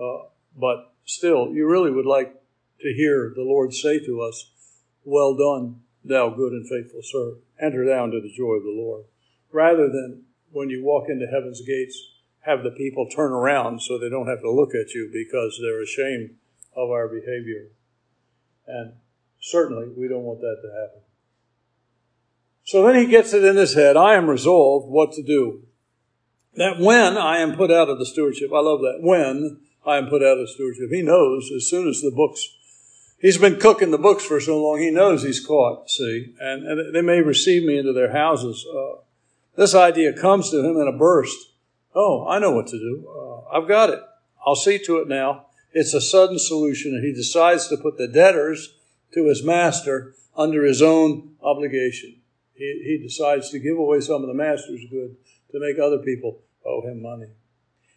Uh, 0.00 0.26
but 0.56 0.92
still, 1.04 1.52
you 1.52 1.66
really 1.66 1.90
would 1.90 2.06
like 2.06 2.34
to 2.80 2.92
hear 2.92 3.32
the 3.34 3.42
Lord 3.42 3.72
say 3.72 4.00
to 4.00 4.20
us, 4.20 4.50
Well 5.04 5.36
done, 5.36 5.80
thou 6.04 6.30
good 6.30 6.52
and 6.52 6.68
faithful 6.68 7.02
servant. 7.02 7.42
Enter 7.62 7.84
down 7.84 8.10
to 8.10 8.20
the 8.20 8.32
joy 8.36 8.54
of 8.54 8.64
the 8.64 8.74
Lord. 8.76 9.04
Rather 9.52 9.88
than 9.88 10.24
when 10.50 10.68
you 10.68 10.82
walk 10.84 11.08
into 11.08 11.26
heaven's 11.26 11.62
gates, 11.62 11.96
have 12.40 12.62
the 12.64 12.70
people 12.70 13.08
turn 13.08 13.32
around 13.32 13.80
so 13.80 13.98
they 13.98 14.10
don't 14.10 14.28
have 14.28 14.40
to 14.40 14.50
look 14.50 14.74
at 14.74 14.94
you 14.94 15.08
because 15.12 15.58
they're 15.62 15.82
ashamed 15.82 16.34
of 16.76 16.90
our 16.90 17.08
behavior. 17.08 17.68
And 18.66 18.94
certainly 19.40 19.88
we 19.96 20.08
don't 20.08 20.24
want 20.24 20.40
that 20.40 20.58
to 20.62 20.68
happen. 20.68 21.02
So 22.64 22.84
then 22.84 22.96
he 22.96 23.06
gets 23.06 23.32
it 23.32 23.44
in 23.44 23.56
his 23.56 23.74
head 23.74 23.96
I 23.96 24.14
am 24.14 24.28
resolved 24.28 24.90
what 24.90 25.12
to 25.12 25.22
do. 25.22 25.62
That 26.54 26.78
when 26.78 27.16
I 27.16 27.38
am 27.38 27.56
put 27.56 27.70
out 27.70 27.88
of 27.88 27.98
the 27.98 28.06
stewardship, 28.06 28.50
I 28.52 28.60
love 28.60 28.80
that. 28.80 28.98
When 29.00 29.60
I 29.86 29.96
am 29.96 30.08
put 30.08 30.22
out 30.22 30.38
of 30.38 30.50
stewardship, 30.50 30.90
he 30.90 31.02
knows 31.02 31.50
as 31.54 31.68
soon 31.68 31.88
as 31.88 32.00
the 32.00 32.12
books, 32.14 32.46
he's 33.22 33.38
been 33.38 33.58
cooking 33.58 33.90
the 33.90 33.98
books 33.98 34.24
for 34.26 34.38
so 34.40 34.62
long, 34.62 34.78
he 34.78 34.90
knows 34.90 35.22
he's 35.22 35.44
caught, 35.44 35.88
see, 35.88 36.34
and, 36.38 36.66
and 36.66 36.94
they 36.94 37.00
may 37.00 37.22
receive 37.22 37.64
me 37.64 37.78
into 37.78 37.94
their 37.94 38.12
houses. 38.12 38.66
Uh, 38.66 39.00
this 39.56 39.74
idea 39.74 40.12
comes 40.12 40.50
to 40.50 40.58
him 40.58 40.76
in 40.76 40.88
a 40.88 40.98
burst. 40.98 41.38
Oh, 41.94 42.26
I 42.28 42.38
know 42.38 42.50
what 42.50 42.66
to 42.68 42.78
do. 42.78 43.08
Uh, 43.08 43.56
I've 43.56 43.68
got 43.68 43.88
it. 43.90 44.00
I'll 44.44 44.56
see 44.56 44.78
to 44.80 44.98
it 44.98 45.08
now. 45.08 45.46
It's 45.72 45.94
a 45.94 46.00
sudden 46.00 46.38
solution, 46.38 46.94
and 46.94 47.04
he 47.04 47.14
decides 47.14 47.68
to 47.68 47.76
put 47.76 47.96
the 47.96 48.08
debtors 48.08 48.74
to 49.14 49.26
his 49.26 49.42
master 49.42 50.14
under 50.36 50.64
his 50.64 50.82
own 50.82 51.36
obligation. 51.42 52.16
He, 52.54 52.82
he 52.84 52.98
decides 53.02 53.50
to 53.50 53.58
give 53.58 53.78
away 53.78 54.00
some 54.00 54.22
of 54.22 54.28
the 54.28 54.34
master's 54.34 54.84
good 54.90 55.16
to 55.52 55.60
make 55.60 55.78
other 55.78 55.98
people 55.98 56.40
owe 56.64 56.82
him 56.82 57.02
money. 57.02 57.28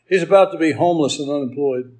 He's 0.07 0.23
about 0.23 0.51
to 0.51 0.57
be 0.57 0.73
homeless 0.73 1.19
and 1.19 1.29
unemployed. 1.29 1.97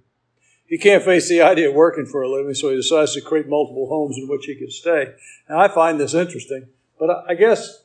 He 0.67 0.77
can't 0.77 1.03
face 1.03 1.29
the 1.29 1.41
idea 1.41 1.69
of 1.69 1.75
working 1.75 2.05
for 2.05 2.21
a 2.23 2.29
living, 2.29 2.55
so 2.55 2.69
he 2.69 2.75
decides 2.75 3.13
to 3.13 3.21
create 3.21 3.47
multiple 3.47 3.87
homes 3.87 4.17
in 4.17 4.27
which 4.27 4.45
he 4.45 4.55
can 4.55 4.71
stay. 4.71 5.13
And 5.47 5.59
I 5.59 5.67
find 5.67 5.99
this 5.99 6.13
interesting, 6.13 6.67
but 6.99 7.25
I 7.29 7.35
guess 7.35 7.83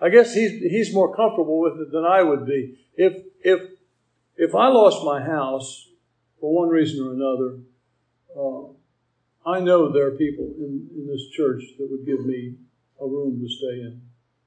I 0.00 0.08
guess 0.08 0.34
he's 0.34 0.60
he's 0.62 0.94
more 0.94 1.14
comfortable 1.14 1.60
with 1.60 1.80
it 1.80 1.92
than 1.92 2.04
I 2.04 2.22
would 2.22 2.46
be. 2.46 2.78
If 2.96 3.22
if 3.42 3.60
if 4.36 4.54
I 4.54 4.68
lost 4.68 5.04
my 5.04 5.22
house 5.22 5.88
for 6.40 6.52
one 6.52 6.68
reason 6.68 7.06
or 7.06 7.12
another, 7.12 7.58
uh, 8.36 8.74
I 9.46 9.60
know 9.60 9.92
there 9.92 10.06
are 10.06 10.16
people 10.16 10.52
in, 10.58 10.88
in 10.96 11.06
this 11.06 11.28
church 11.28 11.62
that 11.78 11.90
would 11.90 12.06
give 12.06 12.24
me 12.24 12.54
a 13.00 13.06
room 13.06 13.40
to 13.40 13.48
stay 13.48 13.80
in. 13.80 14.00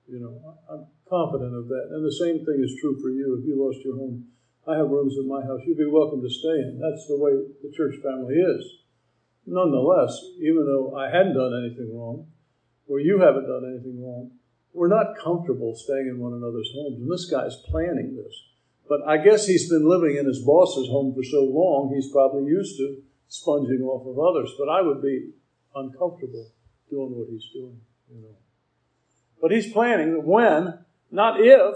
You 0.07 0.19
know, 0.19 0.55
I'm 0.69 0.85
confident 1.09 1.55
of 1.55 1.67
that. 1.67 1.89
And 1.91 2.03
the 2.03 2.11
same 2.11 2.45
thing 2.45 2.63
is 2.63 2.75
true 2.81 2.99
for 3.01 3.09
you. 3.09 3.37
If 3.39 3.45
you 3.47 3.55
lost 3.55 3.83
your 3.85 3.95
home, 3.95 4.25
I 4.67 4.75
have 4.75 4.89
rooms 4.89 5.15
in 5.17 5.27
my 5.27 5.41
house. 5.41 5.61
You'd 5.65 5.77
be 5.77 5.85
welcome 5.85 6.21
to 6.21 6.29
stay 6.29 6.59
in. 6.59 6.79
That's 6.81 7.07
the 7.07 7.17
way 7.17 7.31
the 7.63 7.71
church 7.71 7.95
family 8.03 8.35
is. 8.35 8.63
Nonetheless, 9.45 10.11
even 10.41 10.65
though 10.65 10.93
I 10.95 11.09
hadn't 11.09 11.35
done 11.35 11.63
anything 11.63 11.97
wrong, 11.97 12.27
or 12.87 12.99
you 12.99 13.19
haven't 13.19 13.47
done 13.47 13.63
anything 13.63 14.03
wrong, 14.03 14.31
we're 14.73 14.89
not 14.89 15.17
comfortable 15.23 15.73
staying 15.73 16.07
in 16.07 16.19
one 16.19 16.33
another's 16.33 16.69
homes. 16.75 16.99
And 16.99 17.11
this 17.11 17.29
guy's 17.31 17.55
planning 17.71 18.15
this. 18.21 18.35
But 18.89 19.07
I 19.07 19.17
guess 19.17 19.47
he's 19.47 19.69
been 19.69 19.87
living 19.87 20.17
in 20.17 20.25
his 20.25 20.39
boss's 20.39 20.87
home 20.89 21.15
for 21.15 21.23
so 21.23 21.43
long, 21.43 21.93
he's 21.95 22.11
probably 22.11 22.51
used 22.51 22.77
to 22.77 23.01
sponging 23.29 23.81
off 23.81 24.05
of 24.05 24.19
others. 24.19 24.53
But 24.59 24.69
I 24.69 24.81
would 24.81 25.01
be 25.01 25.31
uncomfortable 25.75 26.51
doing 26.89 27.11
what 27.11 27.27
he's 27.29 27.47
doing, 27.53 27.79
you 28.11 28.21
know. 28.21 28.35
But 29.41 29.51
he's 29.51 29.71
planning 29.71 30.25
when, 30.25 30.79
not 31.09 31.39
if. 31.39 31.75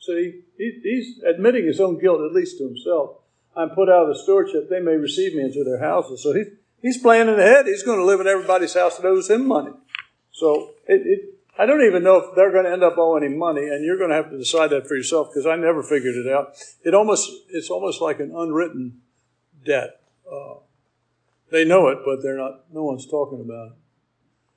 See, 0.00 0.42
he's 0.56 1.22
admitting 1.22 1.66
his 1.66 1.80
own 1.80 1.98
guilt, 1.98 2.20
at 2.20 2.32
least 2.32 2.58
to 2.58 2.64
himself. 2.64 3.18
I'm 3.56 3.70
put 3.70 3.88
out 3.88 4.02
of 4.02 4.08
the 4.08 4.22
stewardship, 4.22 4.68
they 4.68 4.80
may 4.80 4.96
receive 4.96 5.34
me 5.34 5.42
into 5.42 5.64
their 5.64 5.80
houses. 5.80 6.22
So 6.22 6.34
he's, 6.34 6.48
he's 6.82 6.98
planning 6.98 7.38
ahead. 7.38 7.66
He's 7.66 7.82
going 7.82 7.98
to 7.98 8.04
live 8.04 8.20
in 8.20 8.26
everybody's 8.26 8.74
house 8.74 8.98
that 8.98 9.06
owes 9.06 9.30
him 9.30 9.46
money. 9.46 9.72
So 10.30 10.72
it, 10.86 11.00
it 11.06 11.36
I 11.58 11.64
don't 11.64 11.82
even 11.82 12.04
know 12.04 12.16
if 12.16 12.36
they're 12.36 12.52
going 12.52 12.66
to 12.66 12.72
end 12.72 12.82
up 12.84 12.98
owing 12.98 13.24
him 13.24 13.38
money, 13.38 13.62
and 13.62 13.84
you're 13.84 13.96
going 13.96 14.10
to 14.10 14.16
have 14.16 14.30
to 14.30 14.38
decide 14.38 14.70
that 14.70 14.86
for 14.86 14.94
yourself 14.94 15.28
because 15.32 15.46
I 15.46 15.56
never 15.56 15.82
figured 15.82 16.14
it 16.14 16.30
out. 16.30 16.54
It 16.84 16.94
almost 16.94 17.30
it's 17.48 17.70
almost 17.70 18.02
like 18.02 18.20
an 18.20 18.32
unwritten 18.36 19.00
debt. 19.64 20.02
Uh, 20.30 20.56
they 21.50 21.64
know 21.64 21.88
it, 21.88 21.98
but 22.04 22.22
they're 22.22 22.36
not. 22.36 22.64
No 22.72 22.84
one's 22.84 23.06
talking 23.06 23.40
about 23.40 23.68
it. 23.68 23.72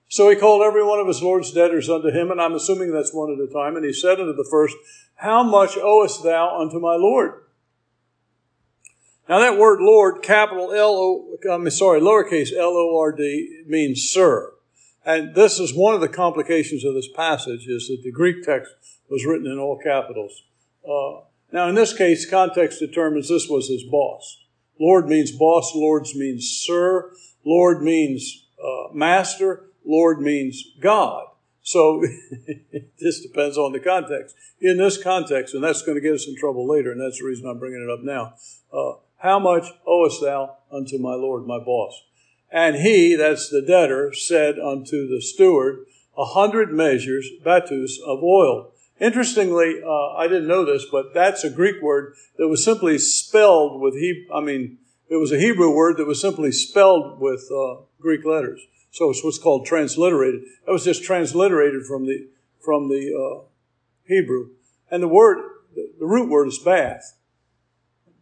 So 0.09 0.29
he 0.29 0.35
called 0.35 0.63
every 0.63 0.83
one 0.83 0.99
of 0.99 1.07
his 1.07 1.21
lord's 1.21 1.51
debtors 1.51 1.87
unto 1.87 2.09
him, 2.09 2.31
and 2.31 2.41
I'm 2.41 2.55
assuming 2.55 2.91
that's 2.91 3.13
one 3.13 3.31
at 3.31 3.39
a 3.39 3.47
time. 3.47 3.75
And 3.75 3.85
he 3.85 3.93
said 3.93 4.19
unto 4.19 4.33
the 4.33 4.47
first, 4.49 4.75
How 5.15 5.43
much 5.43 5.77
owest 5.77 6.23
thou 6.23 6.59
unto 6.59 6.79
my 6.79 6.95
lord? 6.95 7.43
Now 9.29 9.39
that 9.39 9.59
word 9.59 9.79
Lord, 9.79 10.23
capital 10.23 10.73
L 10.73 10.95
O, 10.95 11.37
I'm 11.49 11.69
sorry, 11.69 12.01
lowercase 12.01 12.51
L 12.51 12.71
O 12.75 12.97
R 12.99 13.11
D 13.11 13.63
means 13.67 14.09
sir. 14.09 14.51
And 15.05 15.35
this 15.35 15.59
is 15.59 15.75
one 15.75 15.93
of 15.93 16.01
the 16.01 16.09
complications 16.09 16.83
of 16.83 16.95
this 16.95 17.07
passage 17.07 17.67
is 17.67 17.87
that 17.87 18.01
the 18.03 18.11
Greek 18.11 18.43
text 18.43 18.71
was 19.09 19.25
written 19.25 19.45
in 19.45 19.59
all 19.59 19.77
capitals. 19.77 20.43
Uh, 20.83 21.21
now, 21.51 21.67
in 21.67 21.75
this 21.75 21.95
case, 21.95 22.29
context 22.29 22.79
determines 22.79 23.29
this 23.29 23.47
was 23.47 23.69
his 23.69 23.83
boss. 23.83 24.43
Lord 24.79 25.07
means 25.07 25.31
boss. 25.31 25.73
Lords 25.75 26.15
means 26.15 26.49
sir. 26.65 27.11
Lord 27.45 27.83
means 27.83 28.47
uh, 28.63 28.93
master. 28.93 29.68
Lord 29.85 30.21
means 30.21 30.63
God. 30.79 31.25
So 31.61 32.03
this 32.99 33.21
depends 33.21 33.57
on 33.57 33.71
the 33.71 33.79
context. 33.79 34.35
In 34.61 34.77
this 34.77 35.01
context, 35.01 35.53
and 35.53 35.63
that's 35.63 35.81
going 35.81 35.95
to 35.95 36.01
get 36.01 36.15
us 36.15 36.27
in 36.27 36.35
trouble 36.35 36.67
later, 36.67 36.91
and 36.91 36.99
that's 36.99 37.19
the 37.19 37.25
reason 37.25 37.47
I'm 37.47 37.59
bringing 37.59 37.83
it 37.83 37.91
up 37.91 38.03
now. 38.03 38.33
Uh, 38.73 38.99
how 39.17 39.39
much 39.39 39.67
owest 39.85 40.21
thou 40.21 40.57
unto 40.71 40.97
my 40.97 41.13
Lord, 41.13 41.45
my 41.45 41.59
boss? 41.59 42.03
And 42.51 42.77
he, 42.77 43.15
that's 43.15 43.49
the 43.49 43.61
debtor, 43.61 44.13
said 44.13 44.57
unto 44.57 45.07
the 45.07 45.21
steward, 45.21 45.85
a 46.17 46.25
hundred 46.25 46.73
measures, 46.73 47.29
batus, 47.45 47.99
of 48.05 48.23
oil. 48.23 48.71
Interestingly, 48.99 49.81
uh, 49.85 50.13
I 50.15 50.27
didn't 50.27 50.47
know 50.47 50.65
this, 50.65 50.85
but 50.91 51.13
that's 51.13 51.43
a 51.43 51.49
Greek 51.49 51.81
word 51.81 52.15
that 52.37 52.47
was 52.47 52.63
simply 52.63 52.97
spelled 52.97 53.79
with 53.79 53.93
he. 53.93 54.27
I 54.33 54.41
mean, 54.41 54.79
it 55.09 55.15
was 55.15 55.31
a 55.31 55.39
Hebrew 55.39 55.73
word 55.73 55.97
that 55.97 56.07
was 56.07 56.19
simply 56.19 56.51
spelled 56.51 57.19
with 57.19 57.49
uh, 57.51 57.81
Greek 58.01 58.25
letters. 58.25 58.59
So 58.91 59.09
it's 59.09 59.23
what's 59.23 59.37
called 59.37 59.65
transliterated. 59.65 60.41
That 60.65 60.71
was 60.71 60.83
just 60.83 61.03
transliterated 61.03 61.85
from 61.85 62.05
the 62.05 62.27
from 62.59 62.89
the 62.89 63.13
uh, 63.15 63.45
Hebrew, 64.05 64.49
and 64.91 65.01
the 65.01 65.07
word, 65.07 65.37
the, 65.73 66.05
root 66.05 66.29
word 66.29 66.47
is 66.47 66.59
bath. 66.59 67.17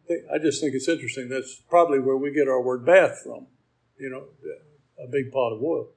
I 0.10 0.38
just 0.38 0.62
think 0.62 0.74
it's 0.74 0.88
interesting. 0.88 1.28
That's 1.30 1.56
probably 1.70 2.00
where 2.00 2.16
we 2.16 2.32
get 2.32 2.48
our 2.48 2.62
word 2.62 2.86
bath 2.86 3.22
from. 3.24 3.48
You 4.00 4.10
know, 4.10 4.26
a 5.04 5.08
big 5.08 5.32
pot 5.32 5.54
of 5.54 5.62
oil. 5.62 5.90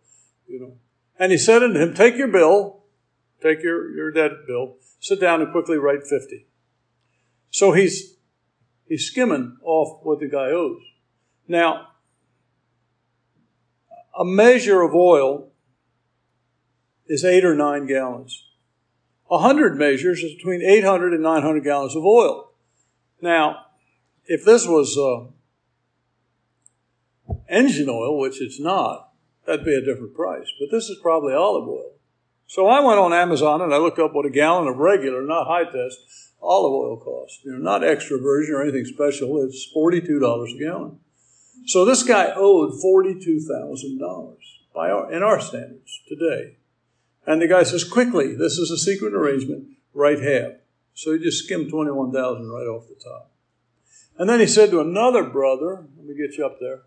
You 0.48 0.60
know, 0.60 0.72
and 1.18 1.32
he 1.32 1.38
said 1.38 1.62
unto 1.62 1.78
him, 1.78 1.94
"Take 1.94 2.16
your 2.16 2.28
bill, 2.28 2.84
take 3.42 3.62
your 3.62 3.90
your 3.94 4.10
debt 4.10 4.46
bill, 4.46 4.76
sit 5.00 5.20
down 5.20 5.42
and 5.42 5.52
quickly 5.52 5.78
write 5.78 6.06
fifty. 6.06 6.46
So 7.50 7.72
he's 7.72 8.14
he's 8.88 9.06
skimming 9.06 9.58
off 9.62 10.04
what 10.04 10.20
the 10.20 10.28
guy 10.28 10.50
owes. 10.50 10.82
Now, 11.46 11.88
a 14.18 14.24
measure 14.24 14.82
of 14.82 14.94
oil 14.94 15.50
is 17.06 17.24
eight 17.24 17.44
or 17.44 17.54
nine 17.54 17.86
gallons. 17.86 18.46
A 19.30 19.38
hundred 19.38 19.76
measures 19.76 20.22
is 20.22 20.34
between 20.34 20.62
800 20.62 21.12
and 21.12 21.22
900 21.22 21.62
gallons 21.62 21.94
of 21.94 22.04
oil. 22.04 22.50
Now, 23.20 23.66
if 24.26 24.44
this 24.44 24.66
was 24.66 24.96
uh, 24.98 25.30
engine 27.48 27.88
oil, 27.88 28.18
which 28.18 28.40
it's 28.40 28.60
not, 28.60 29.10
that'd 29.46 29.64
be 29.64 29.74
a 29.74 29.84
different 29.84 30.14
price. 30.14 30.48
But 30.58 30.70
this 30.70 30.88
is 30.88 30.98
probably 31.02 31.34
olive 31.34 31.68
oil. 31.68 31.92
So 32.46 32.66
I 32.66 32.80
went 32.80 32.98
on 32.98 33.12
Amazon 33.12 33.60
and 33.60 33.72
I 33.72 33.78
looked 33.78 34.00
up 34.00 34.12
what 34.12 34.26
a 34.26 34.30
gallon 34.30 34.66
of 34.66 34.78
regular, 34.78 35.22
not 35.22 35.46
high 35.46 35.64
test, 35.64 35.98
olive 36.42 36.72
oil 36.72 36.96
costs. 36.96 37.40
You 37.44 37.52
know, 37.52 37.58
not 37.58 37.84
extra 37.84 38.18
virgin 38.18 38.54
or 38.54 38.62
anything 38.62 38.84
special. 38.84 39.42
It's 39.44 39.68
$42 39.74 40.56
a 40.56 40.58
gallon. 40.58 40.98
So 41.66 41.84
this 41.84 42.02
guy 42.02 42.32
owed 42.34 42.72
$42,000 42.72 44.36
by 44.74 44.90
our, 44.90 45.12
in 45.12 45.22
our 45.22 45.40
standards 45.40 46.00
today. 46.08 46.56
And 47.26 47.40
the 47.40 47.48
guy 47.48 47.62
says, 47.62 47.84
quickly, 47.84 48.34
this 48.34 48.58
is 48.58 48.70
a 48.70 48.78
secret 48.78 49.14
arrangement, 49.14 49.68
right 49.94 50.20
half. 50.20 50.52
So 50.94 51.12
he 51.12 51.18
just 51.18 51.44
skimmed 51.44 51.70
21,000 51.70 52.50
right 52.50 52.66
off 52.66 52.88
the 52.88 52.94
top. 52.94 53.30
And 54.18 54.28
then 54.28 54.40
he 54.40 54.46
said 54.46 54.70
to 54.70 54.80
another 54.80 55.24
brother, 55.24 55.86
let 55.96 56.06
me 56.06 56.14
get 56.14 56.36
you 56.36 56.44
up 56.44 56.58
there, 56.60 56.82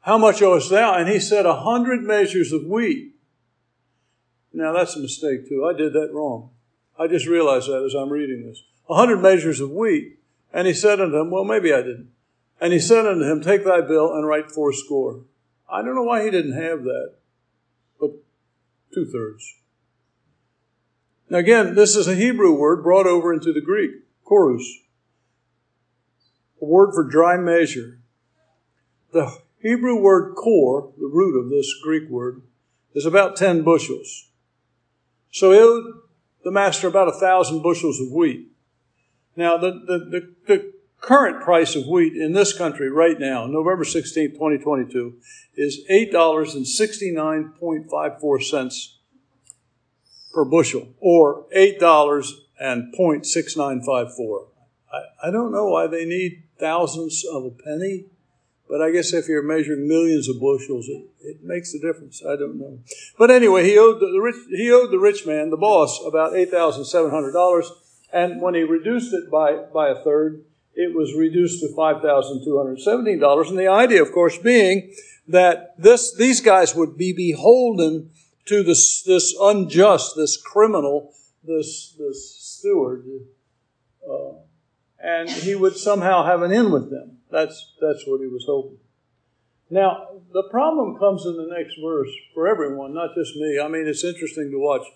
how 0.00 0.18
much 0.18 0.42
owest 0.42 0.70
thou? 0.70 0.94
And 0.94 1.08
he 1.08 1.20
said, 1.20 1.46
a 1.46 1.60
hundred 1.60 2.02
measures 2.02 2.52
of 2.52 2.64
wheat. 2.64 3.14
Now 4.52 4.72
that's 4.72 4.96
a 4.96 5.00
mistake 5.00 5.48
too. 5.48 5.64
I 5.64 5.72
did 5.72 5.92
that 5.92 6.12
wrong. 6.12 6.50
I 6.98 7.06
just 7.06 7.26
realized 7.26 7.68
that 7.68 7.84
as 7.84 7.94
I'm 7.94 8.10
reading 8.10 8.44
this. 8.44 8.62
A 8.90 8.94
hundred 8.94 9.18
measures 9.22 9.60
of 9.60 9.70
wheat. 9.70 10.18
And 10.52 10.66
he 10.66 10.74
said 10.74 11.00
unto 11.00 11.16
him, 11.16 11.30
well, 11.30 11.44
maybe 11.44 11.72
I 11.72 11.78
didn't. 11.78 12.10
And 12.62 12.72
he 12.72 12.78
said 12.78 13.06
unto 13.06 13.24
him, 13.24 13.40
Take 13.40 13.64
thy 13.64 13.80
bill 13.80 14.14
and 14.14 14.24
write 14.24 14.52
fourscore. 14.52 15.24
I 15.68 15.82
don't 15.82 15.96
know 15.96 16.04
why 16.04 16.22
he 16.22 16.30
didn't 16.30 16.52
have 16.52 16.84
that, 16.84 17.14
but 17.98 18.10
two 18.94 19.04
thirds. 19.04 19.56
Now, 21.28 21.38
again, 21.38 21.74
this 21.74 21.96
is 21.96 22.06
a 22.06 22.14
Hebrew 22.14 22.56
word 22.56 22.84
brought 22.84 23.08
over 23.08 23.34
into 23.34 23.52
the 23.52 23.60
Greek, 23.60 23.90
koros, 24.24 24.62
a 26.60 26.64
word 26.64 26.92
for 26.94 27.02
dry 27.02 27.36
measure. 27.36 27.98
The 29.12 29.38
Hebrew 29.60 30.00
word 30.00 30.36
kor, 30.36 30.92
the 30.96 31.10
root 31.12 31.36
of 31.36 31.50
this 31.50 31.74
Greek 31.82 32.08
word, 32.08 32.42
is 32.94 33.04
about 33.04 33.34
10 33.34 33.64
bushels. 33.64 34.28
So 35.32 35.50
he 35.50 35.58
owed 35.58 35.84
the 36.44 36.52
master 36.52 36.86
about 36.86 37.08
a 37.08 37.18
thousand 37.18 37.60
bushels 37.64 37.98
of 37.98 38.12
wheat. 38.12 38.52
Now, 39.34 39.56
the, 39.56 39.72
the, 39.72 39.98
the, 39.98 40.34
the 40.46 40.71
current 41.02 41.42
price 41.42 41.76
of 41.76 41.86
wheat 41.86 42.14
in 42.14 42.32
this 42.32 42.56
country 42.56 42.88
right 42.88 43.20
now, 43.20 43.44
November 43.46 43.84
16, 43.84 44.30
2022, 44.30 45.18
is 45.56 45.84
$8.69.54 45.90 48.88
per 50.32 50.46
bushel, 50.46 50.88
or 50.98 51.44
$8.6954. 51.54 54.46
I, 54.92 55.02
I 55.24 55.30
don't 55.30 55.52
know 55.52 55.66
why 55.66 55.86
they 55.88 56.06
need 56.06 56.44
thousands 56.58 57.22
of 57.30 57.44
a 57.44 57.50
penny, 57.50 58.06
but 58.68 58.80
I 58.80 58.92
guess 58.92 59.12
if 59.12 59.28
you're 59.28 59.42
measuring 59.42 59.88
millions 59.88 60.28
of 60.28 60.40
bushels, 60.40 60.88
it, 60.88 61.04
it 61.20 61.42
makes 61.42 61.74
a 61.74 61.80
difference. 61.80 62.22
I 62.24 62.36
don't 62.36 62.58
know. 62.58 62.78
But 63.18 63.32
anyway, 63.32 63.64
he 63.64 63.76
owed 63.76 63.98
the, 64.00 64.06
the 64.06 64.20
rich, 64.20 64.36
he 64.50 64.70
owed 64.70 64.92
the 64.92 65.00
rich 65.00 65.26
man, 65.26 65.50
the 65.50 65.56
boss, 65.56 66.00
about 66.06 66.32
$8,700, 66.32 67.66
and 68.12 68.40
when 68.40 68.54
he 68.54 68.62
reduced 68.62 69.12
it 69.12 69.28
by, 69.30 69.56
by 69.74 69.88
a 69.88 69.96
third, 69.96 70.44
it 70.74 70.94
was 70.94 71.14
reduced 71.14 71.60
to 71.60 71.68
$5,217. 71.68 73.48
And 73.48 73.58
the 73.58 73.68
idea, 73.68 74.02
of 74.02 74.12
course, 74.12 74.38
being 74.38 74.94
that 75.28 75.74
this, 75.78 76.14
these 76.14 76.40
guys 76.40 76.74
would 76.74 76.96
be 76.96 77.12
beholden 77.12 78.10
to 78.46 78.62
this, 78.62 79.02
this 79.02 79.34
unjust, 79.40 80.16
this 80.16 80.36
criminal, 80.36 81.12
this, 81.44 81.94
this 81.98 82.36
steward, 82.40 83.04
uh, 84.08 84.32
and 85.02 85.28
he 85.28 85.54
would 85.54 85.76
somehow 85.76 86.24
have 86.24 86.42
an 86.42 86.52
end 86.52 86.72
with 86.72 86.90
them. 86.90 87.18
That's, 87.30 87.72
that's 87.80 88.06
what 88.06 88.20
he 88.20 88.26
was 88.26 88.44
hoping. 88.46 88.78
Now, 89.70 90.08
the 90.32 90.42
problem 90.50 90.98
comes 90.98 91.24
in 91.24 91.36
the 91.36 91.48
next 91.56 91.76
verse 91.82 92.10
for 92.34 92.46
everyone, 92.46 92.92
not 92.92 93.14
just 93.14 93.34
me. 93.36 93.58
I 93.58 93.68
mean, 93.68 93.86
it's 93.86 94.04
interesting 94.04 94.50
to 94.50 94.58
watch 94.58 94.86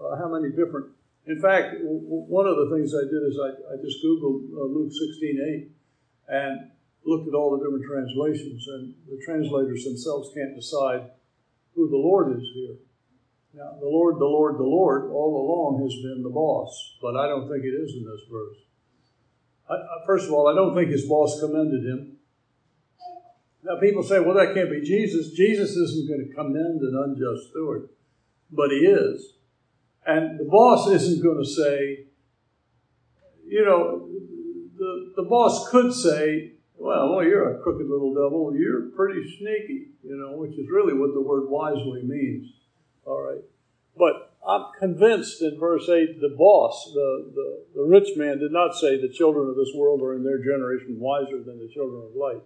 uh, 0.00 0.16
how 0.16 0.28
many 0.28 0.50
different 0.50 0.86
in 1.30 1.40
fact, 1.40 1.76
one 1.80 2.46
of 2.46 2.56
the 2.56 2.74
things 2.74 2.94
I 2.94 3.06
did 3.06 3.22
is 3.22 3.38
I, 3.38 3.74
I 3.74 3.76
just 3.82 4.02
Googled 4.02 4.50
uh, 4.50 4.66
Luke 4.66 4.90
16 4.90 5.70
8 6.28 6.34
and 6.34 6.70
looked 7.04 7.28
at 7.28 7.34
all 7.34 7.56
the 7.56 7.64
different 7.64 7.84
translations, 7.86 8.66
and 8.66 8.94
the 9.08 9.20
translators 9.24 9.84
themselves 9.84 10.30
can't 10.34 10.54
decide 10.56 11.10
who 11.74 11.88
the 11.88 11.96
Lord 11.96 12.36
is 12.36 12.46
here. 12.54 12.76
Now, 13.54 13.76
the 13.80 13.86
Lord, 13.86 14.18
the 14.18 14.26
Lord, 14.26 14.58
the 14.58 14.64
Lord, 14.64 15.10
all 15.10 15.34
along 15.42 15.82
has 15.82 15.94
been 16.02 16.22
the 16.22 16.30
boss, 16.30 16.96
but 17.02 17.16
I 17.16 17.26
don't 17.26 17.48
think 17.48 17.64
it 17.64 17.74
is 17.74 17.94
in 17.94 18.04
this 18.04 18.20
verse. 18.30 18.56
I, 19.68 19.74
I, 19.74 20.06
first 20.06 20.26
of 20.26 20.32
all, 20.32 20.48
I 20.48 20.54
don't 20.54 20.74
think 20.74 20.90
his 20.90 21.08
boss 21.08 21.40
commended 21.40 21.84
him. 21.84 22.16
Now, 23.62 23.78
people 23.80 24.02
say, 24.02 24.20
well, 24.20 24.34
that 24.34 24.54
can't 24.54 24.70
be 24.70 24.80
Jesus. 24.80 25.32
Jesus 25.32 25.70
isn't 25.70 26.08
going 26.08 26.28
to 26.28 26.34
commend 26.34 26.80
an 26.80 26.94
unjust 27.04 27.50
steward, 27.50 27.88
but 28.50 28.70
he 28.70 28.78
is. 28.78 29.34
And 30.10 30.40
the 30.40 30.44
boss 30.44 30.88
isn't 30.88 31.22
going 31.22 31.38
to 31.38 31.48
say, 31.48 32.06
you 33.46 33.64
know, 33.64 34.08
the, 34.76 35.12
the 35.16 35.22
boss 35.22 35.70
could 35.70 35.92
say, 35.92 36.52
well, 36.76 37.14
well, 37.14 37.24
you're 37.24 37.54
a 37.54 37.62
crooked 37.62 37.86
little 37.86 38.14
devil. 38.14 38.52
You're 38.56 38.90
pretty 38.96 39.22
sneaky, 39.38 39.90
you 40.02 40.16
know, 40.16 40.36
which 40.36 40.52
is 40.58 40.66
really 40.68 40.94
what 40.94 41.14
the 41.14 41.20
word 41.20 41.48
wisely 41.48 42.02
means. 42.02 42.50
All 43.04 43.22
right. 43.22 43.42
But 43.96 44.34
I'm 44.46 44.66
convinced 44.78 45.42
in 45.42 45.60
verse 45.60 45.88
8, 45.88 46.20
the 46.20 46.34
boss, 46.36 46.90
the, 46.92 47.30
the, 47.34 47.64
the 47.76 47.82
rich 47.84 48.16
man, 48.16 48.38
did 48.38 48.50
not 48.50 48.74
say 48.74 49.00
the 49.00 49.12
children 49.12 49.48
of 49.48 49.56
this 49.56 49.70
world 49.76 50.02
are 50.02 50.16
in 50.16 50.24
their 50.24 50.38
generation 50.38 50.98
wiser 50.98 51.42
than 51.44 51.58
the 51.58 51.70
children 51.72 52.02
of 52.02 52.16
light. 52.16 52.42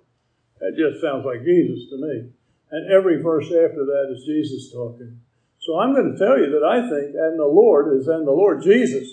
That 0.60 0.76
just 0.76 1.00
sounds 1.00 1.24
like 1.24 1.44
Jesus 1.44 1.88
to 1.90 1.96
me. 1.96 2.28
And 2.70 2.92
every 2.92 3.22
verse 3.22 3.46
after 3.46 3.86
that 3.86 4.12
is 4.12 4.26
Jesus 4.26 4.72
talking. 4.72 5.20
So 5.64 5.78
I'm 5.78 5.94
going 5.94 6.12
to 6.12 6.18
tell 6.18 6.38
you 6.38 6.50
that 6.50 6.66
I 6.66 6.80
think, 6.82 7.14
and 7.16 7.38
the 7.38 7.46
Lord 7.46 7.96
is, 7.96 8.06
and 8.06 8.26
the 8.26 8.32
Lord 8.32 8.62
Jesus 8.62 9.08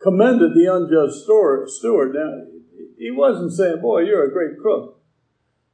commended 0.00 0.54
the 0.54 0.72
unjust 0.72 1.24
steward. 1.76 2.14
Now, 2.14 2.44
he 2.96 3.10
wasn't 3.10 3.52
saying, 3.52 3.80
boy, 3.80 4.02
you're 4.02 4.24
a 4.24 4.32
great 4.32 4.60
crook. 4.60 5.00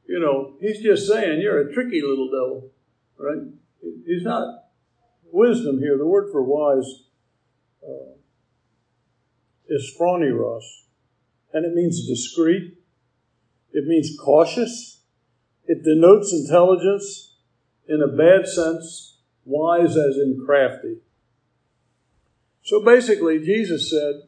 You 0.07 0.19
know, 0.19 0.55
he's 0.59 0.81
just 0.81 1.07
saying, 1.07 1.41
you're 1.41 1.69
a 1.69 1.71
tricky 1.71 2.01
little 2.01 2.27
devil, 2.27 2.71
right? 3.19 3.53
He's 4.07 4.23
not. 4.23 4.63
Wisdom 5.31 5.77
here, 5.77 5.95
the 5.95 6.07
word 6.07 6.31
for 6.31 6.41
wise 6.41 7.03
uh, 7.83 8.15
is 9.67 9.93
phronimos, 9.99 10.63
and 11.53 11.65
it 11.65 11.73
means 11.75 12.07
discreet. 12.07 12.77
It 13.73 13.85
means 13.85 14.17
cautious. 14.19 15.01
It 15.65 15.83
denotes 15.83 16.33
intelligence 16.33 17.35
in 17.87 18.01
a 18.01 18.07
bad 18.07 18.47
sense 18.47 19.04
wise 19.45 19.95
as 19.95 20.17
in 20.17 20.43
crafty. 20.45 20.97
So 22.63 22.83
basically, 22.83 23.39
Jesus 23.39 23.89
said, 23.89 24.23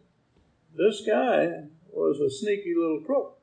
this 0.75 1.01
guy 1.05 1.63
was 1.91 2.19
a 2.19 2.29
sneaky 2.29 2.75
little 2.77 3.01
crook. 3.01 3.39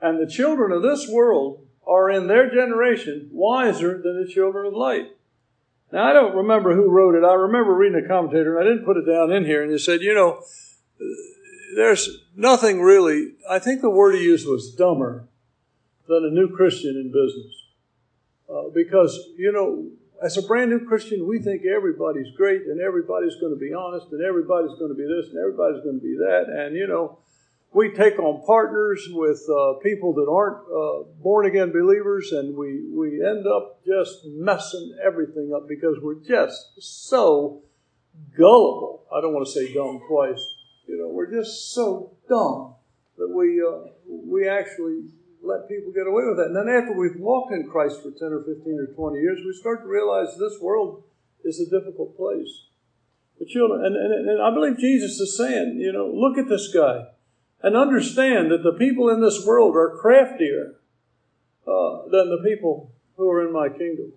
And 0.00 0.18
the 0.18 0.30
children 0.30 0.72
of 0.72 0.82
this 0.82 1.06
world 1.06 1.66
are 1.86 2.08
in 2.08 2.26
their 2.26 2.50
generation 2.50 3.28
wiser 3.32 4.00
than 4.02 4.22
the 4.22 4.32
children 4.32 4.66
of 4.66 4.72
light. 4.72 5.08
Now, 5.92 6.04
I 6.04 6.12
don't 6.12 6.36
remember 6.36 6.74
who 6.74 6.88
wrote 6.88 7.16
it. 7.16 7.24
I 7.24 7.34
remember 7.34 7.74
reading 7.74 8.02
a 8.02 8.08
commentator, 8.08 8.56
and 8.56 8.66
I 8.66 8.70
didn't 8.70 8.86
put 8.86 8.96
it 8.96 9.04
down 9.04 9.32
in 9.32 9.44
here, 9.44 9.62
and 9.62 9.70
he 9.70 9.78
said, 9.78 10.00
you 10.00 10.14
know, 10.14 10.42
there's 11.74 12.08
nothing 12.34 12.80
really, 12.80 13.34
I 13.48 13.58
think 13.58 13.80
the 13.80 13.90
word 13.90 14.14
he 14.14 14.22
used 14.22 14.46
was 14.46 14.74
dumber 14.74 15.24
than 16.08 16.24
a 16.24 16.30
new 16.30 16.48
Christian 16.48 16.96
in 16.96 17.08
business. 17.08 17.59
Uh, 18.50 18.68
because, 18.74 19.16
you 19.36 19.52
know, 19.52 19.88
as 20.22 20.36
a 20.36 20.42
brand 20.42 20.70
new 20.70 20.84
Christian, 20.84 21.26
we 21.26 21.38
think 21.38 21.62
everybody's 21.64 22.30
great 22.36 22.62
and 22.62 22.80
everybody's 22.80 23.36
going 23.36 23.54
to 23.54 23.58
be 23.58 23.72
honest 23.72 24.06
and 24.10 24.22
everybody's 24.22 24.76
going 24.78 24.90
to 24.90 24.96
be 24.96 25.06
this 25.06 25.30
and 25.30 25.38
everybody's 25.38 25.82
going 25.84 26.00
to 26.00 26.02
be 26.02 26.16
that. 26.18 26.46
And, 26.48 26.76
you 26.76 26.86
know, 26.86 27.20
we 27.72 27.94
take 27.94 28.18
on 28.18 28.44
partners 28.44 29.06
with 29.10 29.40
uh, 29.48 29.74
people 29.82 30.12
that 30.14 30.28
aren't 30.28 30.66
uh, 30.66 31.08
born 31.22 31.46
again 31.46 31.70
believers 31.70 32.32
and 32.32 32.56
we, 32.56 32.90
we 32.92 33.24
end 33.24 33.46
up 33.46 33.84
just 33.86 34.24
messing 34.26 34.96
everything 35.04 35.52
up 35.54 35.68
because 35.68 35.96
we're 36.02 36.20
just 36.20 36.72
so 36.80 37.62
gullible. 38.36 39.06
I 39.14 39.20
don't 39.20 39.32
want 39.32 39.46
to 39.46 39.52
say 39.52 39.72
dumb 39.72 40.00
twice. 40.08 40.42
You 40.88 40.98
know, 40.98 41.08
we're 41.08 41.30
just 41.30 41.72
so 41.72 42.16
dumb 42.28 42.74
that 43.16 43.28
we, 43.28 43.62
uh, 43.62 43.92
we 44.08 44.48
actually 44.48 45.04
let 45.42 45.68
people 45.68 45.92
get 45.92 46.06
away 46.06 46.24
with 46.26 46.36
that. 46.36 46.52
And 46.52 46.56
then 46.56 46.68
after 46.68 46.92
we've 46.92 47.18
walked 47.18 47.52
in 47.52 47.68
Christ 47.68 48.02
for 48.02 48.10
10 48.10 48.32
or 48.32 48.44
15 48.44 48.78
or 48.78 48.94
20 48.94 49.20
years, 49.20 49.40
we 49.44 49.52
start 49.52 49.82
to 49.82 49.88
realize 49.88 50.36
this 50.36 50.60
world 50.60 51.02
is 51.44 51.60
a 51.60 51.70
difficult 51.70 52.16
place. 52.16 52.66
The 53.38 53.46
children, 53.46 53.84
and, 53.84 53.96
and, 53.96 54.28
and 54.28 54.42
I 54.42 54.52
believe 54.52 54.78
Jesus 54.78 55.18
is 55.18 55.36
saying, 55.36 55.78
you 55.80 55.92
know, 55.92 56.06
look 56.06 56.36
at 56.36 56.48
this 56.48 56.72
guy 56.72 57.06
and 57.62 57.76
understand 57.76 58.50
that 58.50 58.62
the 58.62 58.76
people 58.78 59.08
in 59.08 59.20
this 59.20 59.44
world 59.44 59.76
are 59.76 59.96
craftier 59.96 60.76
uh, 61.66 62.02
than 62.10 62.28
the 62.28 62.42
people 62.44 62.92
who 63.16 63.30
are 63.30 63.46
in 63.46 63.52
my 63.52 63.68
kingdom. 63.68 64.12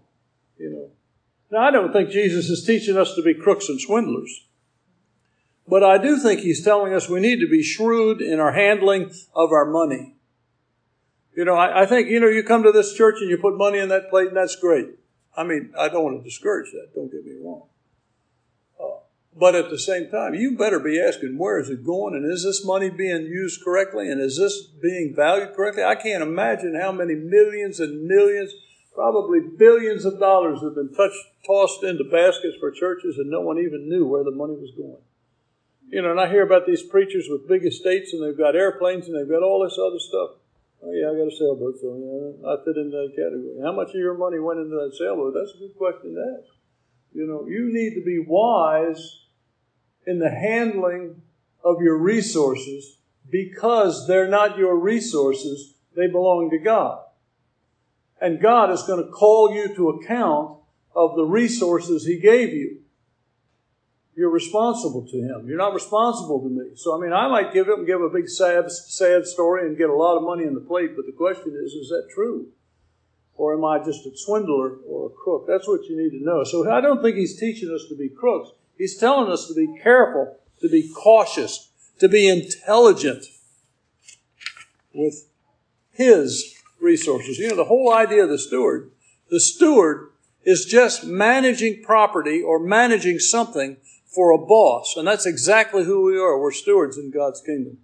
You 0.57 0.69
know. 0.69 0.89
Now, 1.51 1.67
I 1.67 1.71
don't 1.71 1.93
think 1.93 2.09
Jesus 2.09 2.49
is 2.49 2.65
teaching 2.65 2.97
us 2.97 3.15
to 3.15 3.21
be 3.21 3.33
crooks 3.33 3.69
and 3.69 3.79
swindlers. 3.79 4.47
But 5.67 5.83
I 5.83 5.97
do 5.97 6.17
think 6.17 6.41
he's 6.41 6.63
telling 6.63 6.93
us 6.93 7.07
we 7.07 7.19
need 7.19 7.39
to 7.39 7.49
be 7.49 7.63
shrewd 7.63 8.21
in 8.21 8.39
our 8.39 8.51
handling 8.51 9.11
of 9.33 9.51
our 9.51 9.65
money. 9.65 10.15
You 11.35 11.45
know, 11.45 11.55
I, 11.55 11.83
I, 11.83 11.85
think, 11.85 12.09
you 12.09 12.19
know, 12.19 12.27
you 12.27 12.43
come 12.43 12.63
to 12.63 12.71
this 12.71 12.93
church 12.93 13.15
and 13.19 13.29
you 13.29 13.37
put 13.37 13.57
money 13.57 13.79
in 13.79 13.89
that 13.89 14.09
plate 14.09 14.27
and 14.27 14.37
that's 14.37 14.55
great. 14.55 14.87
I 15.35 15.43
mean, 15.43 15.73
I 15.77 15.89
don't 15.89 16.03
want 16.03 16.17
to 16.19 16.23
discourage 16.23 16.71
that. 16.71 16.93
Don't 16.93 17.11
get 17.11 17.25
me 17.25 17.33
wrong. 17.43 17.63
Uh, 18.79 18.99
but 19.35 19.55
at 19.55 19.71
the 19.71 19.79
same 19.79 20.11
time, 20.11 20.35
you 20.35 20.55
better 20.55 20.79
be 20.79 21.01
asking, 21.01 21.39
where 21.39 21.59
is 21.59 21.69
it 21.69 21.83
going? 21.83 22.13
And 22.13 22.31
is 22.31 22.43
this 22.43 22.63
money 22.63 22.91
being 22.91 23.23
used 23.23 23.63
correctly? 23.63 24.11
And 24.11 24.21
is 24.21 24.37
this 24.37 24.61
being 24.61 25.13
valued 25.15 25.55
correctly? 25.55 25.83
I 25.83 25.95
can't 25.95 26.21
imagine 26.21 26.79
how 26.79 26.91
many 26.91 27.15
millions 27.15 27.79
and 27.79 28.05
millions, 28.05 28.53
probably 28.93 29.39
billions 29.39 30.05
of 30.05 30.19
dollars 30.19 30.61
have 30.61 30.75
been 30.75 30.93
touched, 30.93 31.17
tossed 31.47 31.83
into 31.83 32.03
baskets 32.03 32.57
for 32.59 32.69
churches 32.69 33.17
and 33.17 33.31
no 33.31 33.41
one 33.41 33.57
even 33.57 33.89
knew 33.89 34.05
where 34.05 34.23
the 34.23 34.29
money 34.29 34.53
was 34.53 34.71
going. 34.77 35.01
You 35.89 36.03
know, 36.03 36.11
and 36.11 36.19
I 36.19 36.29
hear 36.29 36.43
about 36.43 36.67
these 36.67 36.83
preachers 36.83 37.27
with 37.27 37.47
big 37.47 37.65
estates 37.65 38.13
and 38.13 38.23
they've 38.23 38.37
got 38.37 38.55
airplanes 38.55 39.07
and 39.07 39.17
they've 39.17 39.29
got 39.29 39.43
all 39.43 39.63
this 39.63 39.79
other 39.79 39.99
stuff. 39.99 40.37
Oh, 40.85 40.91
yeah, 40.91 41.09
I 41.09 41.15
got 41.15 41.31
a 41.31 41.35
sailboat, 41.35 41.75
so 41.79 41.95
yeah, 41.95 42.49
I 42.49 42.57
fit 42.65 42.75
into 42.75 42.91
that 42.91 43.13
category. 43.15 43.55
How 43.63 43.71
much 43.71 43.89
of 43.89 43.95
your 43.95 44.17
money 44.17 44.39
went 44.39 44.59
into 44.59 44.75
that 44.75 44.93
sailboat? 44.97 45.33
That's 45.33 45.55
a 45.55 45.59
good 45.59 45.77
question 45.77 46.15
to 46.15 46.39
ask. 46.39 46.49
You 47.13 47.25
know, 47.25 47.47
you 47.47 47.71
need 47.71 47.95
to 47.95 48.03
be 48.03 48.19
wise 48.19 49.27
in 50.05 50.19
the 50.19 50.29
handling 50.29 51.21
of 51.63 51.81
your 51.81 51.97
resources 51.97 52.97
because 53.29 54.07
they're 54.07 54.27
not 54.27 54.57
your 54.57 54.77
resources, 54.77 55.75
they 55.95 56.07
belong 56.07 56.49
to 56.51 56.59
God. 56.59 56.99
And 58.19 58.41
God 58.41 58.69
is 58.71 58.83
going 58.83 59.03
to 59.03 59.09
call 59.09 59.53
you 59.53 59.73
to 59.75 59.89
account 59.89 60.59
of 60.95 61.15
the 61.15 61.23
resources 61.23 62.05
He 62.05 62.19
gave 62.19 62.49
you 62.49 62.82
you're 64.15 64.29
responsible 64.29 65.05
to 65.07 65.17
him. 65.17 65.47
You're 65.47 65.57
not 65.57 65.73
responsible 65.73 66.41
to 66.41 66.49
me. 66.49 66.75
So, 66.75 66.95
I 66.95 67.01
mean, 67.01 67.13
I 67.13 67.27
might 67.27 67.53
give 67.53 67.67
him, 67.67 67.85
give 67.85 68.01
a 68.01 68.09
big 68.09 68.29
sad, 68.29 68.71
sad 68.71 69.25
story 69.25 69.67
and 69.67 69.77
get 69.77 69.89
a 69.89 69.95
lot 69.95 70.17
of 70.17 70.23
money 70.23 70.43
in 70.43 70.53
the 70.53 70.59
plate, 70.61 70.95
but 70.95 71.05
the 71.05 71.11
question 71.11 71.59
is, 71.63 71.73
is 71.73 71.89
that 71.89 72.09
true? 72.13 72.47
Or 73.35 73.55
am 73.55 73.65
I 73.65 73.83
just 73.83 74.05
a 74.05 74.11
swindler 74.15 74.77
or 74.87 75.07
a 75.07 75.09
crook? 75.09 75.45
That's 75.47 75.67
what 75.67 75.85
you 75.85 75.97
need 75.97 76.11
to 76.11 76.23
know. 76.23 76.43
So 76.43 76.69
I 76.71 76.81
don't 76.81 77.01
think 77.01 77.15
he's 77.15 77.39
teaching 77.39 77.71
us 77.73 77.85
to 77.89 77.95
be 77.95 78.09
crooks. 78.09 78.51
He's 78.77 78.97
telling 78.97 79.31
us 79.31 79.47
to 79.47 79.55
be 79.55 79.79
careful, 79.81 80.37
to 80.61 80.69
be 80.69 80.87
cautious, 80.89 81.71
to 81.99 82.07
be 82.07 82.27
intelligent 82.27 83.25
with 84.93 85.27
his 85.91 86.59
resources. 86.79 87.39
You 87.39 87.49
know, 87.49 87.55
the 87.55 87.65
whole 87.65 87.91
idea 87.91 88.23
of 88.23 88.29
the 88.29 88.37
steward, 88.37 88.91
the 89.29 89.39
steward 89.39 90.09
is 90.43 90.65
just 90.65 91.03
managing 91.03 91.81
property 91.81 92.41
or 92.41 92.59
managing 92.59 93.17
something 93.17 93.77
for 94.13 94.31
a 94.31 94.37
boss. 94.37 94.95
And 94.97 95.07
that's 95.07 95.25
exactly 95.25 95.83
who 95.83 96.03
we 96.03 96.17
are. 96.17 96.39
We're 96.39 96.51
stewards 96.51 96.97
in 96.97 97.11
God's 97.11 97.41
kingdom. 97.41 97.79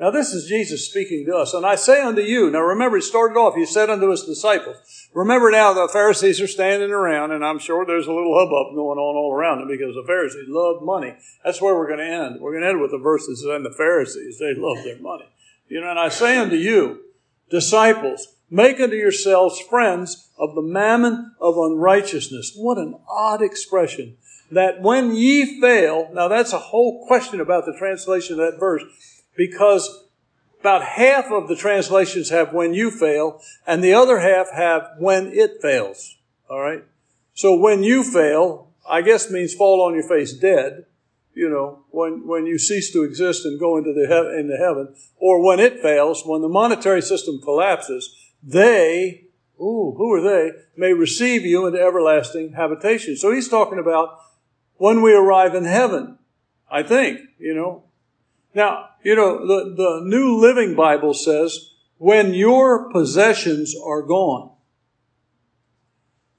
Now, 0.00 0.10
this 0.10 0.34
is 0.34 0.48
Jesus 0.48 0.88
speaking 0.88 1.24
to 1.26 1.36
us. 1.36 1.54
And 1.54 1.64
I 1.64 1.76
say 1.76 2.02
unto 2.02 2.20
you, 2.20 2.50
now 2.50 2.60
remember, 2.60 2.96
he 2.96 3.02
started 3.02 3.38
off, 3.38 3.54
he 3.54 3.64
said 3.64 3.88
unto 3.88 4.10
his 4.10 4.24
disciples. 4.24 4.76
Remember 5.14 5.52
now, 5.52 5.72
the 5.72 5.88
Pharisees 5.88 6.40
are 6.40 6.48
standing 6.48 6.90
around, 6.90 7.30
and 7.30 7.44
I'm 7.44 7.60
sure 7.60 7.86
there's 7.86 8.08
a 8.08 8.12
little 8.12 8.36
hubbub 8.36 8.74
going 8.74 8.98
on 8.98 9.16
all 9.16 9.32
around 9.32 9.58
them 9.58 9.68
because 9.68 9.94
the 9.94 10.04
Pharisees 10.04 10.48
love 10.48 10.82
money. 10.82 11.16
That's 11.44 11.62
where 11.62 11.76
we're 11.76 11.86
going 11.86 12.00
to 12.00 12.12
end. 12.12 12.40
We're 12.40 12.50
going 12.50 12.64
to 12.64 12.70
end 12.70 12.80
with 12.80 12.90
the 12.90 12.98
verses 12.98 13.44
and 13.44 13.64
the 13.64 13.70
Pharisees. 13.70 14.40
They 14.40 14.54
love 14.56 14.82
their 14.82 14.98
money. 14.98 15.28
You 15.68 15.80
know, 15.80 15.90
and 15.90 15.98
I 15.98 16.08
say 16.08 16.38
unto 16.38 16.56
you, 16.56 17.00
disciples, 17.48 18.26
make 18.50 18.80
unto 18.80 18.96
yourselves 18.96 19.60
friends 19.60 20.28
of 20.38 20.56
the 20.56 20.62
mammon 20.62 21.36
of 21.40 21.56
unrighteousness. 21.56 22.52
What 22.56 22.78
an 22.78 22.96
odd 23.08 23.42
expression 23.42 24.16
that 24.54 24.80
when 24.80 25.14
ye 25.14 25.60
fail, 25.60 26.10
now 26.12 26.28
that's 26.28 26.52
a 26.52 26.58
whole 26.58 27.06
question 27.06 27.40
about 27.40 27.66
the 27.66 27.76
translation 27.76 28.38
of 28.38 28.52
that 28.52 28.58
verse, 28.58 28.82
because 29.36 30.04
about 30.60 30.82
half 30.82 31.30
of 31.30 31.46
the 31.48 31.56
translations 31.56 32.30
have 32.30 32.52
when 32.52 32.72
you 32.72 32.90
fail, 32.90 33.40
and 33.66 33.84
the 33.84 33.92
other 33.92 34.18
half 34.18 34.50
have 34.50 34.88
when 34.98 35.26
it 35.28 35.60
fails. 35.60 36.16
All 36.48 36.60
right? 36.60 36.82
So 37.34 37.58
when 37.58 37.82
you 37.82 38.02
fail, 38.02 38.70
I 38.88 39.02
guess 39.02 39.30
means 39.30 39.54
fall 39.54 39.82
on 39.82 39.94
your 39.94 40.08
face 40.08 40.32
dead, 40.32 40.86
you 41.34 41.50
know, 41.50 41.84
when, 41.90 42.26
when 42.26 42.46
you 42.46 42.58
cease 42.58 42.92
to 42.92 43.02
exist 43.02 43.44
and 43.44 43.58
go 43.58 43.76
into 43.76 43.92
the 43.92 44.06
he- 44.06 44.40
into 44.40 44.56
heaven, 44.56 44.94
or 45.18 45.44
when 45.44 45.60
it 45.60 45.80
fails, 45.80 46.22
when 46.24 46.42
the 46.42 46.48
monetary 46.48 47.02
system 47.02 47.40
collapses, 47.42 48.14
they, 48.42 49.24
ooh, 49.60 49.94
who 49.96 50.12
are 50.12 50.22
they, 50.22 50.52
may 50.76 50.92
receive 50.92 51.44
you 51.44 51.66
into 51.66 51.80
everlasting 51.80 52.52
habitation. 52.52 53.16
So 53.16 53.32
he's 53.32 53.48
talking 53.48 53.78
about 53.78 54.18
when 54.84 55.00
we 55.00 55.14
arrive 55.14 55.54
in 55.54 55.64
heaven, 55.64 56.18
I 56.70 56.82
think, 56.82 57.18
you 57.38 57.54
know. 57.54 57.84
Now, 58.54 58.90
you 59.02 59.16
know, 59.16 59.46
the, 59.46 59.74
the 59.74 60.02
New 60.04 60.38
Living 60.38 60.74
Bible 60.74 61.14
says, 61.14 61.70
when 61.96 62.34
your 62.34 62.90
possessions 62.92 63.74
are 63.82 64.02
gone. 64.02 64.50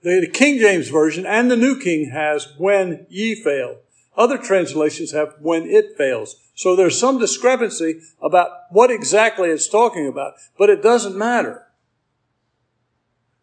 The, 0.03 0.29
King 0.31 0.59
James 0.59 0.89
Version 0.89 1.25
and 1.25 1.49
the 1.49 1.55
New 1.55 1.79
King 1.79 2.11
has, 2.11 2.53
when 2.59 3.07
ye 3.09 3.33
fail. 3.33 3.79
Other 4.15 4.37
translations 4.37 5.11
have, 5.11 5.33
when 5.39 5.63
it 5.63 5.97
fails. 5.97 6.35
So 6.53 6.75
there's 6.75 6.99
some 6.99 7.17
discrepancy 7.17 7.99
about 8.21 8.51
what 8.69 8.91
exactly 8.91 9.49
it's 9.49 9.67
talking 9.67 10.07
about, 10.07 10.33
but 10.55 10.69
it 10.69 10.83
doesn't 10.83 11.17
matter 11.17 11.64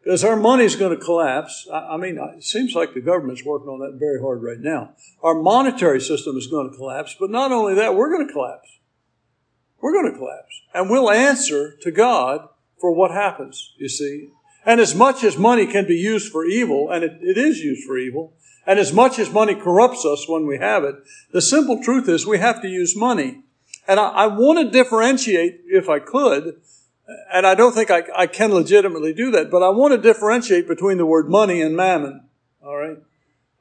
because 0.02 0.24
our 0.24 0.36
money's 0.36 0.74
going 0.74 0.96
to 0.96 1.04
collapse. 1.04 1.68
I, 1.72 1.96
mean, 1.96 2.18
it 2.36 2.42
seems 2.42 2.74
like 2.74 2.92
the 2.92 3.00
government's 3.00 3.44
working 3.44 3.68
on 3.68 3.78
that 3.80 3.98
very 3.98 4.20
hard 4.20 4.42
right 4.42 4.58
now. 4.58 4.94
Our 5.22 5.34
monetary 5.34 6.00
system 6.00 6.36
is 6.36 6.48
going 6.48 6.70
to 6.70 6.76
collapse, 6.76 7.14
but 7.18 7.30
not 7.30 7.52
only 7.52 7.74
that, 7.74 7.94
we're 7.94 8.10
going 8.10 8.26
to 8.26 8.32
collapse. 8.32 8.68
We're 9.80 9.92
going 9.92 10.12
to 10.12 10.18
collapse. 10.18 10.60
And 10.74 10.90
we'll 10.90 11.10
answer 11.10 11.76
to 11.82 11.90
God 11.92 12.48
for 12.80 12.92
what 12.92 13.12
happens, 13.12 13.74
you 13.78 13.88
see. 13.88 14.30
And 14.66 14.80
as 14.80 14.94
much 14.94 15.22
as 15.22 15.38
money 15.38 15.66
can 15.66 15.86
be 15.86 15.96
used 15.96 16.32
for 16.32 16.44
evil, 16.44 16.90
and 16.90 17.04
it, 17.04 17.18
it 17.20 17.38
is 17.38 17.60
used 17.60 17.86
for 17.86 17.96
evil, 17.96 18.34
and 18.66 18.78
as 18.78 18.92
much 18.92 19.18
as 19.18 19.30
money 19.30 19.54
corrupts 19.54 20.04
us 20.04 20.28
when 20.28 20.46
we 20.46 20.58
have 20.58 20.84
it, 20.84 20.96
the 21.32 21.40
simple 21.40 21.82
truth 21.82 22.08
is 22.08 22.26
we 22.26 22.38
have 22.38 22.62
to 22.62 22.68
use 22.68 22.96
money. 22.96 23.42
And 23.88 23.98
I, 23.98 24.08
I 24.08 24.26
want 24.26 24.60
to 24.60 24.70
differentiate, 24.70 25.62
if 25.66 25.88
I 25.88 25.98
could, 25.98 26.60
and 27.32 27.46
I 27.46 27.54
don't 27.54 27.74
think 27.74 27.90
I, 27.90 28.02
I, 28.16 28.26
can 28.26 28.52
legitimately 28.52 29.12
do 29.12 29.30
that, 29.32 29.50
but 29.50 29.62
I 29.62 29.70
want 29.70 29.92
to 29.92 29.98
differentiate 29.98 30.68
between 30.68 30.98
the 30.98 31.06
word 31.06 31.28
money 31.28 31.60
and 31.60 31.76
mammon. 31.76 32.24
All 32.64 32.76
right. 32.76 32.98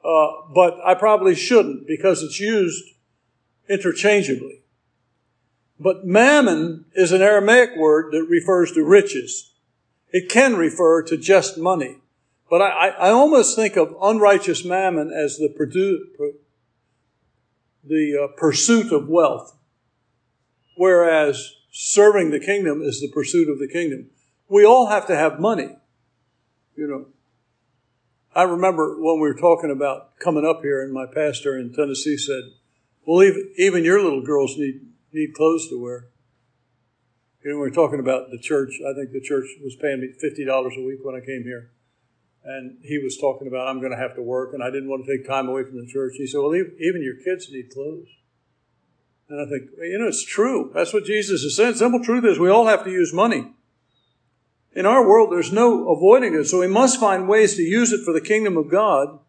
Uh, 0.04 0.52
but 0.54 0.78
I 0.84 0.94
probably 0.94 1.34
shouldn't 1.34 1.86
because 1.86 2.22
it's 2.22 2.40
used 2.40 2.84
interchangeably. 3.68 4.62
But 5.78 6.04
mammon 6.04 6.84
is 6.94 7.12
an 7.12 7.22
Aramaic 7.22 7.76
word 7.76 8.12
that 8.12 8.26
refers 8.28 8.72
to 8.72 8.84
riches. 8.84 9.52
It 10.10 10.28
can 10.28 10.56
refer 10.56 11.02
to 11.04 11.16
just 11.16 11.58
money. 11.58 11.98
But 12.50 12.62
I, 12.62 12.88
I 12.88 13.10
almost 13.10 13.56
think 13.56 13.76
of 13.76 13.96
unrighteous 14.00 14.64
mammon 14.64 15.10
as 15.10 15.38
the, 15.38 15.48
produ- 15.48 16.34
the 17.82 18.24
uh, 18.24 18.36
pursuit 18.36 18.92
of 18.92 19.08
wealth, 19.08 19.56
whereas 20.76 21.54
serving 21.72 22.30
the 22.30 22.38
kingdom 22.38 22.82
is 22.82 23.00
the 23.00 23.08
pursuit 23.08 23.48
of 23.48 23.58
the 23.58 23.66
kingdom. 23.66 24.10
We 24.46 24.64
all 24.64 24.86
have 24.88 25.06
to 25.06 25.16
have 25.16 25.40
money, 25.40 25.70
you 26.76 26.86
know. 26.86 27.06
I 28.34 28.44
remember 28.44 28.96
when 28.98 29.20
we 29.20 29.28
were 29.28 29.38
talking 29.38 29.70
about 29.70 30.18
coming 30.18 30.44
up 30.44 30.62
here, 30.62 30.82
and 30.82 30.92
my 30.92 31.06
pastor 31.06 31.58
in 31.58 31.72
Tennessee 31.72 32.16
said, 32.16 32.44
"Well, 33.04 33.22
even, 33.22 33.52
even 33.56 33.84
your 33.84 34.02
little 34.02 34.22
girls 34.22 34.56
need 34.56 34.80
need 35.12 35.34
clothes 35.34 35.68
to 35.68 35.82
wear." 35.82 36.08
You 37.42 37.52
know, 37.52 37.58
we 37.58 37.68
are 37.68 37.70
talking 37.70 38.00
about 38.00 38.30
the 38.30 38.38
church. 38.38 38.80
I 38.86 38.94
think 38.94 39.12
the 39.12 39.20
church 39.20 39.46
was 39.62 39.76
paying 39.76 40.00
me 40.00 40.12
fifty 40.20 40.44
dollars 40.44 40.74
a 40.78 40.82
week 40.82 41.00
when 41.02 41.14
I 41.14 41.20
came 41.20 41.42
here, 41.42 41.72
and 42.44 42.78
he 42.82 42.98
was 42.98 43.18
talking 43.18 43.48
about 43.48 43.68
I'm 43.68 43.80
going 43.80 43.92
to 43.92 43.98
have 43.98 44.14
to 44.16 44.22
work, 44.22 44.54
and 44.54 44.62
I 44.62 44.70
didn't 44.70 44.88
want 44.88 45.04
to 45.04 45.16
take 45.16 45.26
time 45.26 45.48
away 45.48 45.64
from 45.64 45.76
the 45.76 45.90
church. 45.90 46.14
He 46.16 46.26
said, 46.26 46.38
"Well, 46.38 46.54
even 46.54 47.02
your 47.02 47.16
kids 47.16 47.50
need 47.50 47.70
clothes." 47.70 48.08
And 49.32 49.40
I 49.40 49.48
think, 49.48 49.70
you 49.78 49.98
know, 49.98 50.08
it's 50.08 50.22
true. 50.22 50.70
That's 50.74 50.92
what 50.92 51.06
Jesus 51.06 51.40
is 51.40 51.56
saying. 51.56 51.76
Simple 51.76 52.04
truth 52.04 52.22
is 52.26 52.38
we 52.38 52.50
all 52.50 52.66
have 52.66 52.84
to 52.84 52.90
use 52.90 53.14
money. 53.14 53.50
In 54.74 54.84
our 54.84 55.08
world, 55.08 55.32
there's 55.32 55.50
no 55.50 55.88
avoiding 55.88 56.34
it. 56.34 56.44
So 56.44 56.60
we 56.60 56.66
must 56.66 57.00
find 57.00 57.26
ways 57.26 57.56
to 57.56 57.62
use 57.62 57.92
it 57.92 58.04
for 58.04 58.12
the 58.12 58.20
kingdom 58.20 58.58
of 58.58 58.70
God 58.70 59.20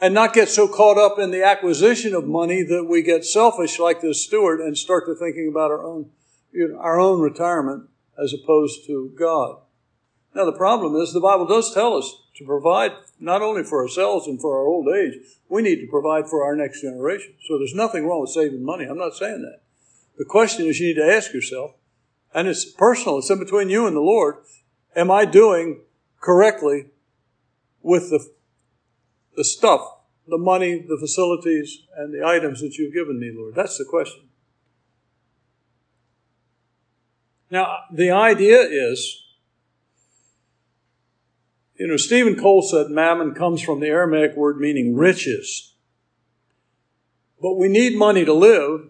and 0.00 0.14
not 0.14 0.32
get 0.32 0.48
so 0.48 0.66
caught 0.66 0.96
up 0.96 1.18
in 1.18 1.32
the 1.32 1.44
acquisition 1.44 2.14
of 2.14 2.24
money 2.24 2.62
that 2.62 2.86
we 2.88 3.02
get 3.02 3.26
selfish 3.26 3.78
like 3.78 4.00
this 4.00 4.24
steward 4.24 4.60
and 4.60 4.78
start 4.78 5.04
to 5.04 5.14
thinking 5.14 5.50
about 5.50 5.70
our 5.70 5.84
own, 5.84 6.08
you 6.50 6.68
know, 6.68 6.78
our 6.78 6.98
own 6.98 7.20
retirement 7.20 7.90
as 8.18 8.32
opposed 8.32 8.86
to 8.86 9.12
God. 9.18 9.58
Now, 10.34 10.46
the 10.46 10.52
problem 10.52 10.96
is 10.96 11.12
the 11.12 11.20
Bible 11.20 11.46
does 11.46 11.74
tell 11.74 11.94
us 11.96 12.22
to 12.36 12.44
provide 12.44 12.92
not 13.20 13.42
only 13.42 13.64
for 13.64 13.82
ourselves 13.82 14.26
and 14.26 14.40
for 14.40 14.56
our 14.56 14.66
old 14.66 14.88
age, 14.88 15.14
we 15.48 15.60
need 15.60 15.80
to 15.80 15.86
provide 15.86 16.28
for 16.28 16.42
our 16.44 16.56
next 16.56 16.80
generation. 16.80 17.34
So 17.46 17.58
there's 17.58 17.74
nothing 17.74 18.06
wrong 18.06 18.22
with 18.22 18.30
saving 18.30 18.64
money. 18.64 18.84
I'm 18.84 18.98
not 18.98 19.14
saying 19.14 19.42
that. 19.42 19.60
The 20.16 20.24
question 20.24 20.66
is 20.66 20.80
you 20.80 20.88
need 20.88 21.00
to 21.00 21.12
ask 21.12 21.34
yourself, 21.34 21.72
and 22.34 22.48
it's 22.48 22.64
personal, 22.64 23.18
it's 23.18 23.30
in 23.30 23.38
between 23.38 23.68
you 23.68 23.86
and 23.86 23.94
the 23.94 24.00
Lord, 24.00 24.36
am 24.96 25.10
I 25.10 25.26
doing 25.26 25.80
correctly 26.20 26.86
with 27.82 28.08
the, 28.10 28.26
the 29.36 29.44
stuff, 29.44 29.82
the 30.26 30.38
money, 30.38 30.78
the 30.78 30.96
facilities, 30.98 31.82
and 31.96 32.14
the 32.14 32.24
items 32.24 32.60
that 32.62 32.78
you've 32.78 32.94
given 32.94 33.20
me, 33.20 33.32
Lord? 33.34 33.54
That's 33.54 33.76
the 33.76 33.84
question. 33.84 34.22
Now, 37.50 37.80
the 37.92 38.10
idea 38.10 38.60
is 38.60 39.22
you 41.82 41.88
know, 41.88 41.96
Stephen 41.96 42.36
Cole 42.36 42.62
said 42.62 42.90
mammon 42.90 43.34
comes 43.34 43.60
from 43.60 43.80
the 43.80 43.88
Aramaic 43.88 44.36
word 44.36 44.58
meaning 44.58 44.94
riches. 44.94 45.74
But 47.40 47.58
we 47.58 47.66
need 47.66 47.98
money 47.98 48.24
to 48.24 48.32
live, 48.32 48.82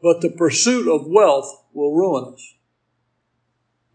but 0.00 0.20
the 0.20 0.30
pursuit 0.30 0.86
of 0.86 1.08
wealth 1.08 1.64
will 1.72 1.92
ruin 1.92 2.34
us. 2.34 2.54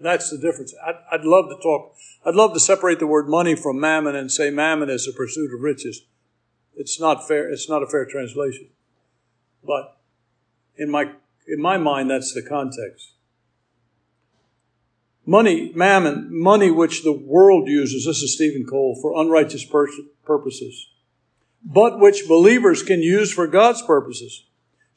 That's 0.01 0.29
the 0.29 0.37
difference. 0.37 0.73
I'd, 0.85 0.95
I'd, 1.13 1.23
love 1.23 1.45
to 1.47 1.55
talk, 1.63 1.95
I'd 2.25 2.35
love 2.35 2.53
to 2.55 2.59
separate 2.59 2.99
the 2.99 3.07
word 3.07 3.29
money 3.29 3.55
from 3.55 3.79
mammon 3.79 4.17
and 4.17 4.29
say 4.29 4.49
mammon 4.49 4.89
is 4.89 5.05
the 5.05 5.13
pursuit 5.13 5.53
of 5.53 5.61
riches. 5.61 6.01
It's 6.75 6.99
not 6.99 7.25
fair, 7.25 7.49
it's 7.49 7.69
not 7.69 7.81
a 7.81 7.87
fair 7.87 8.05
translation. 8.05 8.67
But 9.63 9.97
in 10.75 10.91
my, 10.91 11.13
in 11.47 11.61
my 11.61 11.77
mind, 11.77 12.09
that's 12.09 12.33
the 12.33 12.41
context. 12.41 13.13
Money, 15.29 15.71
mammon, 15.75 16.27
money 16.31 16.71
which 16.71 17.03
the 17.03 17.11
world 17.13 17.67
uses, 17.67 18.03
this 18.03 18.23
is 18.23 18.33
Stephen 18.33 18.65
Cole, 18.65 18.97
for 18.99 19.21
unrighteous 19.21 19.63
purposes, 19.63 20.87
but 21.63 21.99
which 21.99 22.27
believers 22.27 22.81
can 22.81 23.03
use 23.03 23.31
for 23.31 23.45
God's 23.45 23.83
purposes. 23.83 24.45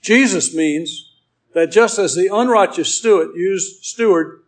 Jesus 0.01 0.55
means 0.55 1.13
that 1.53 1.71
just 1.71 1.99
as 1.99 2.15
the 2.15 2.35
unrighteous 2.35 2.95
steward 2.95 3.37
used, 3.37 3.85
steward 3.85 4.41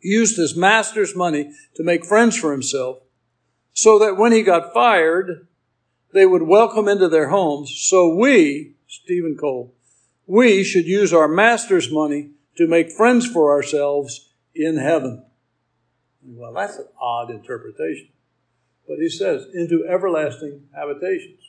used 0.00 0.38
his 0.38 0.56
master's 0.56 1.14
money 1.14 1.52
to 1.76 1.84
make 1.84 2.04
friends 2.04 2.36
for 2.36 2.50
himself, 2.50 2.98
so 3.74 4.00
that 4.00 4.16
when 4.16 4.32
he 4.32 4.42
got 4.42 4.74
fired, 4.74 5.46
they 6.14 6.26
would 6.26 6.42
welcome 6.42 6.88
into 6.88 7.08
their 7.08 7.28
homes. 7.28 7.72
So 7.78 8.12
we, 8.12 8.74
Stephen 8.88 9.36
Cole, 9.36 9.72
we 10.26 10.64
should 10.64 10.86
use 10.86 11.12
our 11.12 11.28
master's 11.28 11.92
money 11.92 12.30
to 12.56 12.66
make 12.66 12.90
friends 12.90 13.24
for 13.24 13.52
ourselves 13.52 14.24
in 14.56 14.76
heaven. 14.78 15.24
Well, 16.22 16.52
that's 16.52 16.78
an 16.78 16.86
odd 17.00 17.30
interpretation. 17.30 18.08
But 18.88 18.98
he 18.98 19.08
says, 19.08 19.46
into 19.54 19.86
everlasting 19.88 20.62
habitations. 20.74 21.40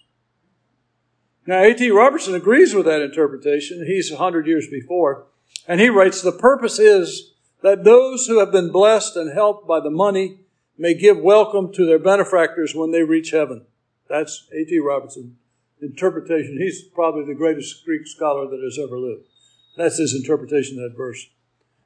Now, 1.45 1.61
A.T. 1.61 1.89
Robertson 1.91 2.35
agrees 2.35 2.73
with 2.73 2.85
that 2.85 3.01
interpretation. 3.01 3.85
He's 3.85 4.11
100 4.11 4.47
years 4.47 4.67
before. 4.69 5.27
And 5.67 5.79
he 5.79 5.89
writes, 5.89 6.21
the 6.21 6.31
purpose 6.31 6.77
is 6.79 7.33
that 7.61 7.83
those 7.83 8.27
who 8.27 8.39
have 8.39 8.51
been 8.51 8.71
blessed 8.71 9.15
and 9.15 9.33
helped 9.33 9.67
by 9.67 9.79
the 9.79 9.89
money 9.89 10.39
may 10.77 10.93
give 10.93 11.17
welcome 11.17 11.71
to 11.73 11.85
their 11.85 11.99
benefactors 11.99 12.75
when 12.75 12.91
they 12.91 13.03
reach 13.03 13.31
heaven. 13.31 13.65
That's 14.09 14.47
A.T. 14.51 14.77
Robertson 14.79 15.37
interpretation. 15.81 16.57
He's 16.59 16.81
probably 16.81 17.25
the 17.25 17.35
greatest 17.35 17.85
Greek 17.85 18.07
scholar 18.07 18.47
that 18.47 18.61
has 18.63 18.79
ever 18.81 18.97
lived. 18.99 19.27
That's 19.75 19.97
his 19.97 20.13
interpretation 20.13 20.77
of 20.77 20.91
that 20.91 20.97
verse. 20.97 21.27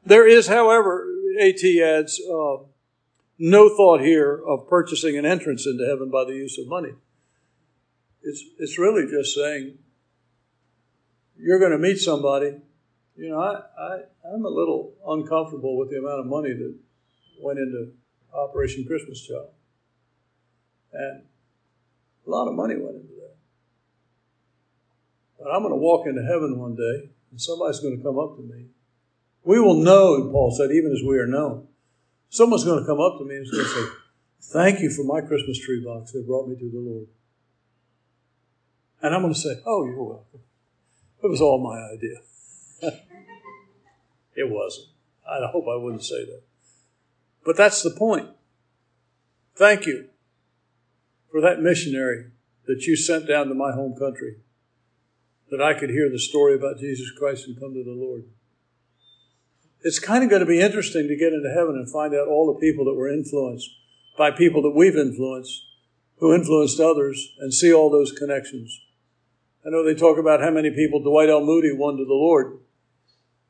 There 0.06 0.28
is, 0.28 0.48
however, 0.48 1.08
AT 1.40 1.64
adds, 1.84 2.20
uh, 2.20 2.64
no 3.38 3.70
thought 3.70 4.02
here 4.02 4.42
of 4.48 4.68
purchasing 4.68 5.18
an 5.18 5.26
entrance 5.26 5.66
into 5.66 5.86
heaven 5.86 6.10
by 6.10 6.26
the 6.26 6.34
use 6.34 6.58
of 6.58 6.68
money. 6.68 6.92
It's, 8.24 8.44
it's 8.60 8.78
really 8.78 9.10
just 9.10 9.34
saying 9.34 9.78
you're 11.38 11.60
going 11.60 11.72
to 11.72 11.78
meet 11.78 11.98
somebody. 11.98 12.58
You 13.16 13.30
know, 13.30 13.40
I, 13.40 13.62
I, 13.80 14.00
I'm 14.32 14.46
a 14.46 14.50
little 14.50 14.94
uncomfortable 15.08 15.78
with 15.78 15.90
the 15.90 15.98
amount 15.98 16.20
of 16.20 16.26
money 16.28 16.54
that 16.54 16.76
went 17.42 17.60
into 17.60 17.94
Operation 18.34 18.86
Christmas 18.86 19.26
Child. 19.26 19.50
And 20.94 21.24
a 22.28 22.30
lot 22.30 22.48
of 22.48 22.54
money 22.54 22.76
went 22.76 22.96
into 22.96 23.14
that. 23.16 23.36
But 25.40 25.50
I'm 25.50 25.62
going 25.62 25.74
to 25.74 25.78
walk 25.78 26.06
into 26.06 26.22
heaven 26.24 26.60
one 26.60 26.76
day, 26.76 27.10
and 27.32 27.42
somebody's 27.42 27.80
going 27.80 27.98
to 27.98 28.04
come 28.04 28.20
up 28.20 28.36
to 28.36 28.44
me 28.44 28.66
we 29.44 29.60
will 29.60 29.76
know, 29.76 30.30
Paul 30.32 30.54
said, 30.56 30.72
even 30.72 30.92
as 30.92 31.02
we 31.06 31.18
are 31.18 31.28
known. 31.28 31.68
Someone's 32.30 32.64
going 32.64 32.80
to 32.80 32.86
come 32.86 33.00
up 33.00 33.18
to 33.18 33.26
me 33.26 33.36
and 33.36 33.52
going 33.52 33.64
to 33.64 33.70
say, 33.70 33.88
Thank 34.54 34.80
you 34.82 34.90
for 34.90 35.04
my 35.04 35.22
Christmas 35.22 35.60
tree 35.60 35.84
box 35.84 36.12
that 36.12 36.26
brought 36.26 36.48
me 36.48 36.56
to 36.56 36.70
the 36.70 36.80
Lord. 36.80 37.08
And 39.02 39.14
I'm 39.14 39.22
going 39.22 39.34
to 39.34 39.40
say, 39.40 39.62
Oh, 39.66 39.86
you're 39.86 40.04
welcome. 40.04 40.40
It 41.24 41.28
was 41.28 41.42
all 41.42 41.60
my 41.60 41.78
idea. 41.94 42.18
it 44.36 44.50
wasn't. 44.50 44.88
I 45.28 45.46
hope 45.52 45.66
I 45.72 45.76
wouldn't 45.76 46.04
say 46.04 46.26
that. 46.26 46.42
But 47.46 47.58
that's 47.58 47.82
the 47.82 47.92
point. 47.92 48.30
Thank 49.56 49.86
you 49.86 50.10
for 51.32 51.42
that 51.42 51.62
missionary 51.62 52.26
that 52.66 52.86
you 52.86 52.96
sent 52.96 53.28
down 53.28 53.48
to 53.48 53.54
my 53.54 53.72
home 53.72 53.96
country, 53.96 54.38
that 55.50 55.62
I 55.62 55.74
could 55.74 55.90
hear 55.90 56.10
the 56.10 56.20
story 56.20 56.56
about 56.56 56.80
Jesus 56.80 57.12
Christ 57.12 57.48
and 57.48 57.60
come 57.60 57.74
to 57.74 57.84
the 57.84 57.92
Lord 57.92 58.24
it's 59.84 60.00
kind 60.00 60.24
of 60.24 60.30
going 60.30 60.42
to 60.42 60.46
be 60.46 60.62
interesting 60.62 61.08
to 61.08 61.16
get 61.16 61.34
into 61.34 61.50
heaven 61.50 61.76
and 61.76 61.90
find 61.90 62.14
out 62.14 62.28
all 62.28 62.54
the 62.54 62.60
people 62.60 62.86
that 62.86 62.94
were 62.94 63.12
influenced 63.12 63.70
by 64.18 64.32
people 64.32 64.62
that 64.62 64.76
we've 64.76 64.96
influenced, 64.96 65.66
who 66.18 66.34
influenced 66.34 66.80
others, 66.80 67.34
and 67.40 67.54
see 67.54 67.74
all 67.74 67.90
those 67.90 68.12
connections. 68.12 68.80
I 69.66 69.70
know 69.70 69.84
they 69.84 69.96
talk 69.96 70.18
about 70.18 70.42
how 70.42 70.52
many 70.52 70.72
people 70.72 71.02
Dwight 71.02 71.30
L. 71.30 71.44
Moody 71.44 71.72
won 71.72 71.98
to 71.98 72.06
the 72.06 72.14
Lord. 72.14 72.60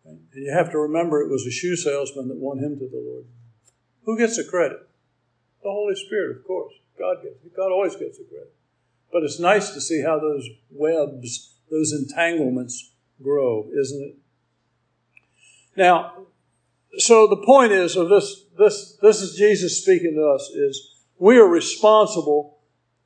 And 0.05 0.19
you 0.33 0.51
have 0.51 0.71
to 0.71 0.77
remember 0.77 1.21
it 1.21 1.29
was 1.29 1.45
a 1.45 1.51
shoe 1.51 1.75
salesman 1.75 2.27
that 2.29 2.37
won 2.37 2.59
him 2.59 2.77
to 2.79 2.87
the 2.87 3.03
Lord. 3.05 3.25
Who 4.05 4.17
gets 4.17 4.37
the 4.37 4.43
credit? 4.43 4.79
The 5.63 5.69
Holy 5.69 5.95
Spirit, 5.95 6.37
of 6.37 6.43
course. 6.45 6.73
God 6.97 7.17
gets 7.23 7.43
it. 7.45 7.55
God 7.55 7.71
always 7.71 7.95
gets 7.95 8.17
the 8.17 8.25
credit. 8.25 8.53
But 9.11 9.23
it's 9.23 9.39
nice 9.39 9.71
to 9.71 9.81
see 9.81 10.01
how 10.01 10.19
those 10.19 10.47
webs, 10.69 11.53
those 11.69 11.91
entanglements 11.91 12.91
grow, 13.21 13.69
isn't 13.79 14.01
it? 14.01 14.15
Now, 15.75 16.13
so 16.97 17.27
the 17.27 17.37
point 17.37 17.71
is 17.71 17.95
of 17.95 18.09
this, 18.09 18.43
this, 18.57 18.97
this 19.01 19.21
is 19.21 19.35
Jesus 19.35 19.81
speaking 19.81 20.13
to 20.15 20.27
us, 20.27 20.49
is 20.49 20.95
we 21.17 21.37
are 21.37 21.47
responsible 21.47 22.57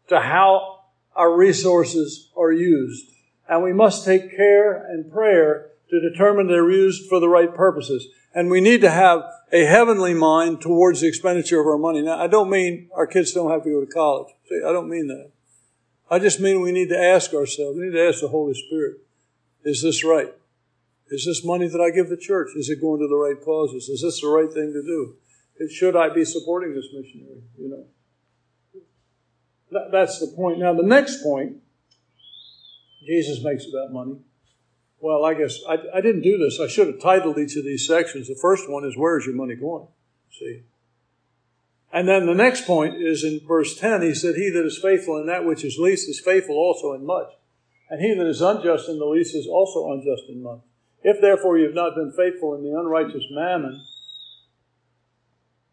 to 0.07 0.19
how 0.19 0.79
our 1.15 1.35
resources 1.35 2.31
are 2.35 2.51
used. 2.51 3.05
And 3.47 3.63
we 3.63 3.73
must 3.73 4.05
take 4.05 4.35
care 4.35 4.73
and 4.73 5.11
prayer 5.11 5.71
to 5.89 5.99
determine 5.99 6.47
they're 6.47 6.69
used 6.69 7.07
for 7.07 7.19
the 7.19 7.29
right 7.29 7.53
purposes. 7.53 8.07
And 8.33 8.49
we 8.49 8.59
need 8.59 8.81
to 8.81 8.89
have 8.89 9.23
a 9.51 9.65
heavenly 9.65 10.13
mind 10.13 10.61
towards 10.61 11.01
the 11.01 11.07
expenditure 11.07 11.61
of 11.61 11.67
our 11.67 11.77
money. 11.77 12.01
Now, 12.01 12.19
I 12.19 12.27
don't 12.27 12.49
mean 12.49 12.89
our 12.95 13.07
kids 13.07 13.31
don't 13.31 13.51
have 13.51 13.63
to 13.63 13.69
go 13.69 13.85
to 13.85 13.91
college. 13.91 14.33
See, 14.49 14.61
I 14.65 14.71
don't 14.71 14.89
mean 14.89 15.07
that. 15.07 15.31
I 16.09 16.19
just 16.19 16.39
mean 16.39 16.61
we 16.61 16.71
need 16.71 16.89
to 16.89 16.99
ask 16.99 17.33
ourselves, 17.33 17.77
we 17.77 17.85
need 17.85 17.93
to 17.93 18.07
ask 18.07 18.21
the 18.21 18.27
Holy 18.27 18.53
Spirit, 18.53 18.97
is 19.63 19.81
this 19.81 20.03
right? 20.03 20.33
Is 21.09 21.25
this 21.25 21.45
money 21.45 21.67
that 21.67 21.81
I 21.81 21.91
give 21.91 22.09
the 22.09 22.17
church? 22.17 22.49
Is 22.55 22.69
it 22.69 22.81
going 22.81 22.99
to 22.99 23.07
the 23.07 23.15
right 23.15 23.39
causes? 23.43 23.89
Is 23.89 24.01
this 24.01 24.21
the 24.21 24.27
right 24.27 24.51
thing 24.51 24.73
to 24.73 24.81
do? 24.81 25.15
Should 25.69 25.95
I 25.95 26.09
be 26.09 26.25
supporting 26.25 26.73
this 26.73 26.87
missionary? 26.93 27.41
You 27.57 27.69
know, 29.71 29.89
that's 29.91 30.19
the 30.19 30.27
point. 30.35 30.59
Now, 30.59 30.73
the 30.73 30.83
next 30.83 31.21
point 31.21 31.57
Jesus 33.05 33.43
makes 33.43 33.65
about 33.67 33.93
money. 33.93 34.17
Well, 34.99 35.23
I 35.23 35.35
guess 35.35 35.59
I, 35.69 35.77
I 35.93 36.01
didn't 36.01 36.23
do 36.23 36.37
this. 36.37 36.59
I 36.59 36.67
should 36.67 36.87
have 36.87 37.01
titled 37.01 37.37
each 37.37 37.55
of 37.55 37.63
these 37.63 37.85
sections. 37.87 38.27
The 38.27 38.37
first 38.41 38.69
one 38.69 38.85
is 38.85 38.97
Where 38.97 39.17
is 39.17 39.25
your 39.25 39.35
money 39.35 39.55
going? 39.55 39.87
See? 40.31 40.63
And 41.93 42.07
then 42.07 42.25
the 42.25 42.33
next 42.33 42.65
point 42.65 42.95
is 43.01 43.23
in 43.23 43.39
verse 43.47 43.77
10. 43.77 44.01
He 44.01 44.13
said, 44.13 44.35
He 44.35 44.49
that 44.49 44.65
is 44.65 44.79
faithful 44.81 45.17
in 45.17 45.27
that 45.27 45.45
which 45.45 45.63
is 45.63 45.77
least 45.77 46.09
is 46.09 46.19
faithful 46.19 46.55
also 46.55 46.93
in 46.93 47.05
much. 47.05 47.29
And 47.89 48.01
he 48.01 48.15
that 48.15 48.27
is 48.27 48.41
unjust 48.41 48.89
in 48.89 48.97
the 48.97 49.05
least 49.05 49.35
is 49.35 49.47
also 49.47 49.91
unjust 49.91 50.23
in 50.27 50.41
much. 50.41 50.61
If 51.07 51.21
therefore 51.21 51.59
you 51.59 51.65
have 51.65 51.75
not 51.75 51.93
been 51.93 52.11
faithful 52.17 52.55
in 52.55 52.63
the 52.63 52.75
unrighteous 52.79 53.25
mammon, 53.29 53.79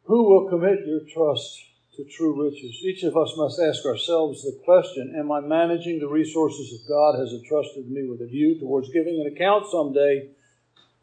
who 0.02 0.28
will 0.28 0.50
commit 0.50 0.86
your 0.86 1.00
trust 1.10 1.58
to 1.96 2.04
true 2.04 2.44
riches? 2.44 2.82
Each 2.84 3.02
of 3.02 3.16
us 3.16 3.32
must 3.38 3.58
ask 3.58 3.86
ourselves 3.86 4.42
the 4.42 4.60
question 4.62 5.14
Am 5.18 5.32
I 5.32 5.40
managing 5.40 6.00
the 6.00 6.06
resources 6.06 6.70
that 6.70 6.86
God 6.86 7.18
has 7.18 7.32
entrusted 7.32 7.90
me 7.90 8.06
with 8.06 8.20
a 8.20 8.26
view 8.26 8.60
towards 8.60 8.90
giving 8.90 9.24
an 9.24 9.32
account 9.32 9.64
someday 9.70 10.28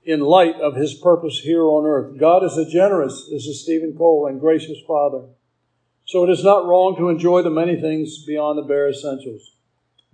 in 0.03 0.19
light 0.19 0.61
of 0.61 0.75
His 0.75 0.93
purpose 0.93 1.39
here 1.39 1.63
on 1.63 1.87
earth? 1.87 2.19
God 2.19 2.43
is 2.43 2.55
a 2.55 2.69
generous, 2.69 3.27
this 3.31 3.47
is 3.47 3.63
Stephen 3.63 3.95
Cole, 3.97 4.27
and 4.27 4.39
gracious 4.39 4.77
Father. 4.87 5.25
So 6.05 6.23
it 6.23 6.29
is 6.29 6.43
not 6.43 6.67
wrong 6.67 6.95
to 6.97 7.09
enjoy 7.09 7.41
the 7.41 7.49
many 7.49 7.81
things 7.81 8.23
beyond 8.25 8.59
the 8.59 8.67
bare 8.67 8.89
essentials. 8.89 9.55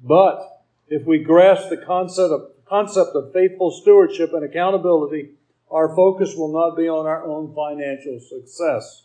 But 0.01 0.39
if 0.87 1.05
we 1.05 1.21
grasp 1.21 1.67
the 1.67 1.83
concept 1.85 2.31
of, 2.31 2.54
concept 2.67 3.15
of 3.15 3.33
faithful 3.33 3.71
stewardship 3.71 4.33
and 4.33 4.43
accountability, 4.43 5.31
our 5.69 5.95
focus 5.95 6.35
will 6.35 6.53
not 6.53 6.75
be 6.75 6.87
on 6.87 7.05
our 7.05 7.23
own 7.23 7.53
financial 7.53 8.19
success, 8.19 9.03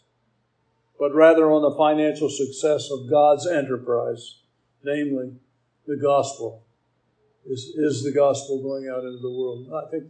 but 0.98 1.14
rather 1.14 1.50
on 1.50 1.62
the 1.62 1.76
financial 1.76 2.28
success 2.28 2.90
of 2.90 3.08
God's 3.08 3.46
enterprise, 3.46 4.36
namely 4.84 5.32
the 5.86 5.96
gospel. 5.96 6.62
Is, 7.46 7.72
is 7.74 8.04
the 8.04 8.12
gospel 8.12 8.62
going 8.62 8.88
out 8.88 9.04
into 9.04 9.18
the 9.18 9.30
world? 9.30 9.72
I 9.72 9.90
think 9.90 10.04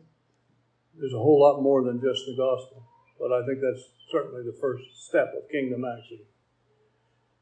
there's 0.98 1.14
a 1.14 1.18
whole 1.18 1.40
lot 1.40 1.62
more 1.62 1.84
than 1.84 2.00
just 2.00 2.26
the 2.26 2.34
gospel, 2.36 2.82
but 3.18 3.32
I 3.32 3.46
think 3.46 3.60
that's 3.60 3.88
certainly 4.10 4.42
the 4.42 4.56
first 4.60 4.84
step 5.06 5.32
of 5.36 5.48
kingdom 5.50 5.84
action. 5.84 6.18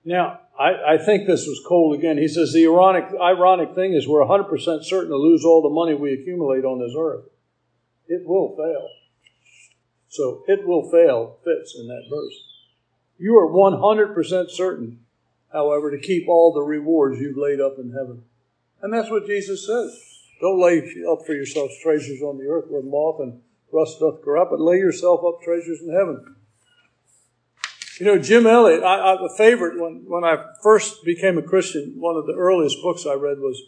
Now, 0.08 0.40
I, 0.58 0.94
I, 0.94 0.98
think 0.98 1.26
this 1.26 1.46
was 1.46 1.60
Cole 1.68 1.92
again. 1.92 2.16
He 2.16 2.28
says 2.28 2.54
the 2.54 2.64
ironic, 2.64 3.12
ironic 3.20 3.74
thing 3.74 3.92
is 3.92 4.08
we're 4.08 4.24
100% 4.24 4.82
certain 4.82 5.10
to 5.10 5.16
lose 5.16 5.44
all 5.44 5.60
the 5.60 5.68
money 5.68 5.92
we 5.92 6.14
accumulate 6.14 6.64
on 6.64 6.78
this 6.80 6.96
earth. 6.98 7.26
It 8.06 8.26
will 8.26 8.56
fail. 8.56 8.88
So 10.08 10.44
it 10.48 10.66
will 10.66 10.90
fail 10.90 11.36
fits 11.44 11.76
in 11.78 11.88
that 11.88 12.06
verse. 12.08 12.32
You 13.18 13.36
are 13.36 13.52
100% 13.52 14.48
certain, 14.48 15.00
however, 15.52 15.90
to 15.90 16.00
keep 16.00 16.26
all 16.26 16.54
the 16.54 16.62
rewards 16.62 17.20
you've 17.20 17.36
laid 17.36 17.60
up 17.60 17.74
in 17.78 17.92
heaven. 17.92 18.22
And 18.80 18.94
that's 18.94 19.10
what 19.10 19.26
Jesus 19.26 19.66
says. 19.66 19.94
Don't 20.40 20.58
lay 20.58 20.78
up 21.12 21.26
for 21.26 21.34
yourselves 21.34 21.74
treasures 21.82 22.22
on 22.22 22.38
the 22.38 22.46
earth 22.48 22.70
where 22.70 22.80
moth 22.80 23.20
and 23.20 23.42
rust 23.70 24.00
doth 24.00 24.24
corrupt, 24.24 24.52
but 24.52 24.60
lay 24.60 24.78
yourself 24.78 25.20
up 25.22 25.42
treasures 25.42 25.82
in 25.82 25.92
heaven 25.92 26.36
you 27.98 28.06
know, 28.06 28.18
Jim 28.18 28.46
Elliot, 28.46 28.82
I, 28.82 29.14
I, 29.14 29.26
a 29.26 29.36
favorite 29.36 29.80
when, 29.80 30.04
when 30.06 30.24
I 30.24 30.44
first 30.62 31.04
became 31.04 31.38
a 31.38 31.42
Christian, 31.42 31.94
one 31.98 32.16
of 32.16 32.26
the 32.26 32.34
earliest 32.34 32.80
books 32.82 33.06
I 33.06 33.14
read 33.14 33.38
was 33.38 33.60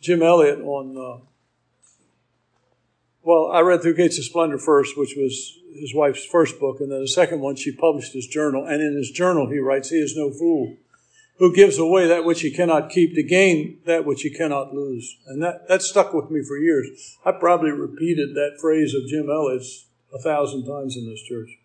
Jim 0.00 0.22
Elliot 0.22 0.60
on, 0.60 0.96
uh, 0.96 1.24
well, 3.22 3.50
I 3.52 3.60
read 3.60 3.82
Through 3.82 3.96
Gates 3.96 4.18
of 4.18 4.24
Splendor 4.24 4.58
first, 4.58 4.98
which 4.98 5.14
was 5.16 5.58
his 5.74 5.94
wife's 5.94 6.24
first 6.24 6.60
book, 6.60 6.80
and 6.80 6.92
then 6.92 7.00
the 7.00 7.08
second 7.08 7.40
one, 7.40 7.56
she 7.56 7.72
published 7.72 8.12
his 8.12 8.26
journal. 8.26 8.66
And 8.66 8.80
in 8.80 8.96
his 8.96 9.10
journal, 9.10 9.48
he 9.48 9.58
writes, 9.58 9.90
He 9.90 9.96
is 9.96 10.16
no 10.16 10.30
fool 10.30 10.76
who 11.38 11.54
gives 11.54 11.78
away 11.78 12.06
that 12.06 12.24
which 12.24 12.42
he 12.42 12.50
cannot 12.50 12.90
keep 12.90 13.14
to 13.14 13.22
gain 13.22 13.80
that 13.86 14.04
which 14.04 14.22
he 14.22 14.30
cannot 14.30 14.72
lose. 14.72 15.16
And 15.26 15.42
that, 15.42 15.68
that 15.68 15.82
stuck 15.82 16.14
with 16.14 16.30
me 16.30 16.42
for 16.46 16.56
years. 16.56 17.18
I 17.24 17.32
probably 17.32 17.72
repeated 17.72 18.34
that 18.34 18.58
phrase 18.60 18.94
of 18.94 19.08
Jim 19.08 19.28
Elliot's 19.28 19.86
a 20.12 20.18
thousand 20.18 20.64
times 20.64 20.96
in 20.96 21.08
this 21.08 21.22
church. 21.22 21.58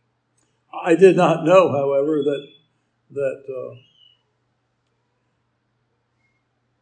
I 0.73 0.95
did 0.95 1.15
not 1.15 1.45
know, 1.45 1.71
however, 1.71 2.23
that 2.23 2.47
that 3.11 3.43
uh, 3.49 3.75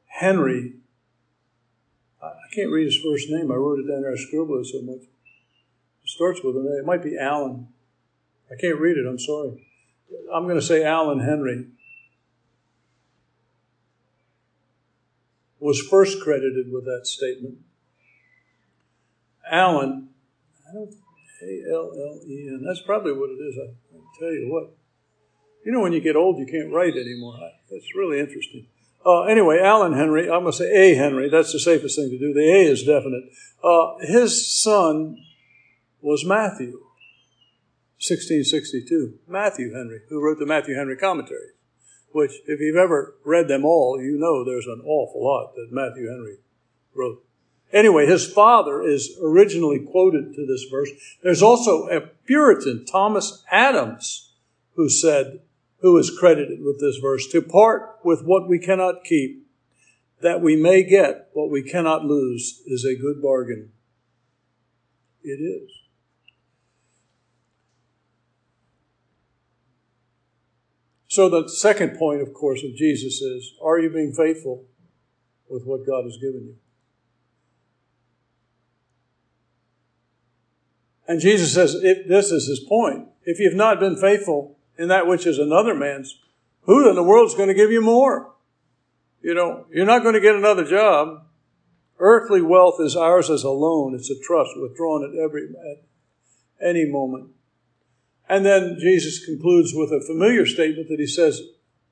Henry. 0.08 0.74
I 2.22 2.54
can't 2.54 2.72
read 2.72 2.86
his 2.86 3.00
first 3.00 3.30
name. 3.30 3.52
I 3.52 3.56
wrote 3.56 3.80
it 3.80 3.88
down 3.88 4.02
there. 4.02 4.12
I 4.12 4.18
scribbled 4.18 4.66
it 4.66 4.70
so 4.70 4.82
much. 4.82 5.02
It 5.02 6.10
starts 6.10 6.42
with 6.44 6.56
an 6.56 6.66
A. 6.66 6.80
It 6.80 6.86
might 6.86 7.04
be 7.04 7.18
Allen. 7.18 7.68
I 8.52 8.56
can't 8.60 8.80
read 8.80 8.98
it. 8.98 9.06
I'm 9.06 9.20
sorry. 9.20 9.68
I'm 10.34 10.44
going 10.44 10.56
to 10.56 10.66
say 10.66 10.84
Allen 10.84 11.20
Henry. 11.20 11.68
Was 15.60 15.82
first 15.82 16.22
credited 16.22 16.72
with 16.72 16.86
that 16.86 17.06
statement. 17.06 17.58
Allen, 19.50 20.10
I 20.70 20.74
don't 20.74 20.94
a 21.42 21.72
L 21.72 21.92
L 21.94 22.20
E 22.26 22.48
N. 22.50 22.64
That's 22.66 22.82
probably 22.82 23.14
what 23.14 23.30
it 23.30 23.42
is. 23.42 23.58
I, 23.58 23.96
I 23.96 24.00
tell 24.20 24.34
you 24.34 24.48
what. 24.50 24.76
You 25.66 25.74
know, 25.74 25.82
when 25.82 25.94
you 25.94 26.00
get 26.00 26.16
old, 26.16 26.40
you 26.40 26.46
can't 26.46 26.72
write 26.72 26.96
anymore. 26.96 27.38
That's 27.70 27.96
really 27.96 28.20
interesting. 28.20 28.68
Uh, 29.06 29.24
anyway, 29.24 29.60
Alan 29.60 29.94
Henry, 29.94 30.24
I'm 30.24 30.42
going 30.42 30.52
to 30.52 30.58
say 30.58 30.72
A. 30.72 30.96
Henry. 30.96 31.30
That's 31.30 31.52
the 31.54 31.60
safest 31.60 31.98
thing 31.98 32.10
to 32.10 32.18
do. 32.18 32.34
The 32.34 32.50
A 32.50 32.72
is 32.72 32.84
definite. 32.84 33.24
Uh, 33.64 33.98
his 34.00 34.62
son 34.62 35.18
was 36.02 36.26
Matthew, 36.26 36.80
1662. 38.00 39.20
Matthew 39.28 39.74
Henry, 39.74 40.02
who 40.10 40.24
wrote 40.24 40.40
the 40.40 40.46
Matthew 40.46 40.76
Henry 40.76 40.98
commentary, 40.98 41.52
which, 42.12 42.34
if 42.48 42.60
you've 42.60 42.78
ever 42.78 43.16
read 43.24 43.48
them 43.48 43.66
all, 43.66 44.02
you 44.02 44.18
know 44.18 44.44
there's 44.44 44.68
an 44.68 44.82
awful 44.86 45.24
lot 45.24 45.54
that 45.56 45.68
Matthew 45.72 46.10
Henry 46.10 46.38
wrote. 46.94 47.24
Anyway, 47.74 48.06
his 48.06 48.32
father 48.32 48.82
is 48.82 49.18
originally 49.22 49.80
quoted 49.80 50.34
to 50.34 50.46
this 50.46 50.66
verse. 50.72 50.90
There's 51.22 51.42
also 51.42 51.88
a 51.88 52.02
Puritan, 52.02 52.86
Thomas 52.86 53.44
Adams, 53.52 54.32
who 54.76 54.90
said, 54.90 55.42
who 55.80 55.98
is 55.98 56.18
credited 56.18 56.64
with 56.64 56.80
this 56.80 56.98
verse, 56.98 57.28
to 57.28 57.42
part 57.42 58.00
with 58.04 58.24
what 58.24 58.48
we 58.48 58.58
cannot 58.58 59.04
keep, 59.04 59.46
that 60.22 60.42
we 60.42 60.56
may 60.56 60.82
get 60.82 61.30
what 61.34 61.52
we 61.52 61.62
cannot 61.62 62.06
lose, 62.06 62.62
is 62.66 62.86
a 62.86 62.96
good 62.96 63.22
bargain. 63.22 63.72
It 65.24 65.42
is. 65.42 65.70
So, 71.10 71.30
the 71.30 71.50
second 71.50 71.98
point, 71.98 72.22
of 72.22 72.34
course, 72.34 72.64
of 72.64 72.76
Jesus 72.76 73.22
is 73.22 73.54
are 73.62 73.80
you 73.80 73.90
being 73.90 74.14
faithful 74.14 74.66
with 75.50 75.66
what 75.66 75.86
God 75.86 76.04
has 76.04 76.18
given 76.18 76.46
you? 76.46 76.56
And 81.08 81.22
Jesus 81.22 81.54
says, 81.54 81.82
this 81.82 82.32
is 82.32 82.48
his 82.48 82.60
point. 82.60 83.08
If 83.24 83.40
you've 83.40 83.56
not 83.56 83.80
been 83.80 83.96
faithful 83.96 84.58
in 84.78 84.90
that 84.90 85.08
which 85.08 85.26
is 85.26 85.40
another 85.40 85.74
man's, 85.74 86.20
who 86.64 86.90
in 86.90 86.96
the 86.96 87.04
world 87.04 87.28
is 87.28 87.36
going 87.36 87.48
to 87.48 87.54
give 87.54 87.72
you 87.72 87.82
more? 87.82 88.34
You 89.22 89.34
know, 89.34 89.66
you're 89.72 89.86
not 89.86 90.04
going 90.04 90.16
to 90.16 90.22
get 90.22 90.36
another 90.36 90.66
job. 90.66 91.24
Earthly 91.98 92.42
wealth 92.42 92.76
is 92.80 92.96
ours 92.96 93.30
as 93.30 93.44
a 93.44 93.50
loan. 93.50 93.96
It's 93.96 94.12
a 94.12 94.20
trust 94.20 94.52
withdrawn 94.58 95.04
at 95.04 95.18
every, 95.18 95.44
at 95.46 95.84
any 96.62 96.86
moment. 96.86 97.32
And 98.30 98.46
then 98.46 98.78
Jesus 98.80 99.26
concludes 99.26 99.74
with 99.74 99.92
a 99.92 100.06
familiar 100.06 100.46
statement 100.46 100.90
that 100.90 101.00
he 101.00 101.08
says 101.08 101.42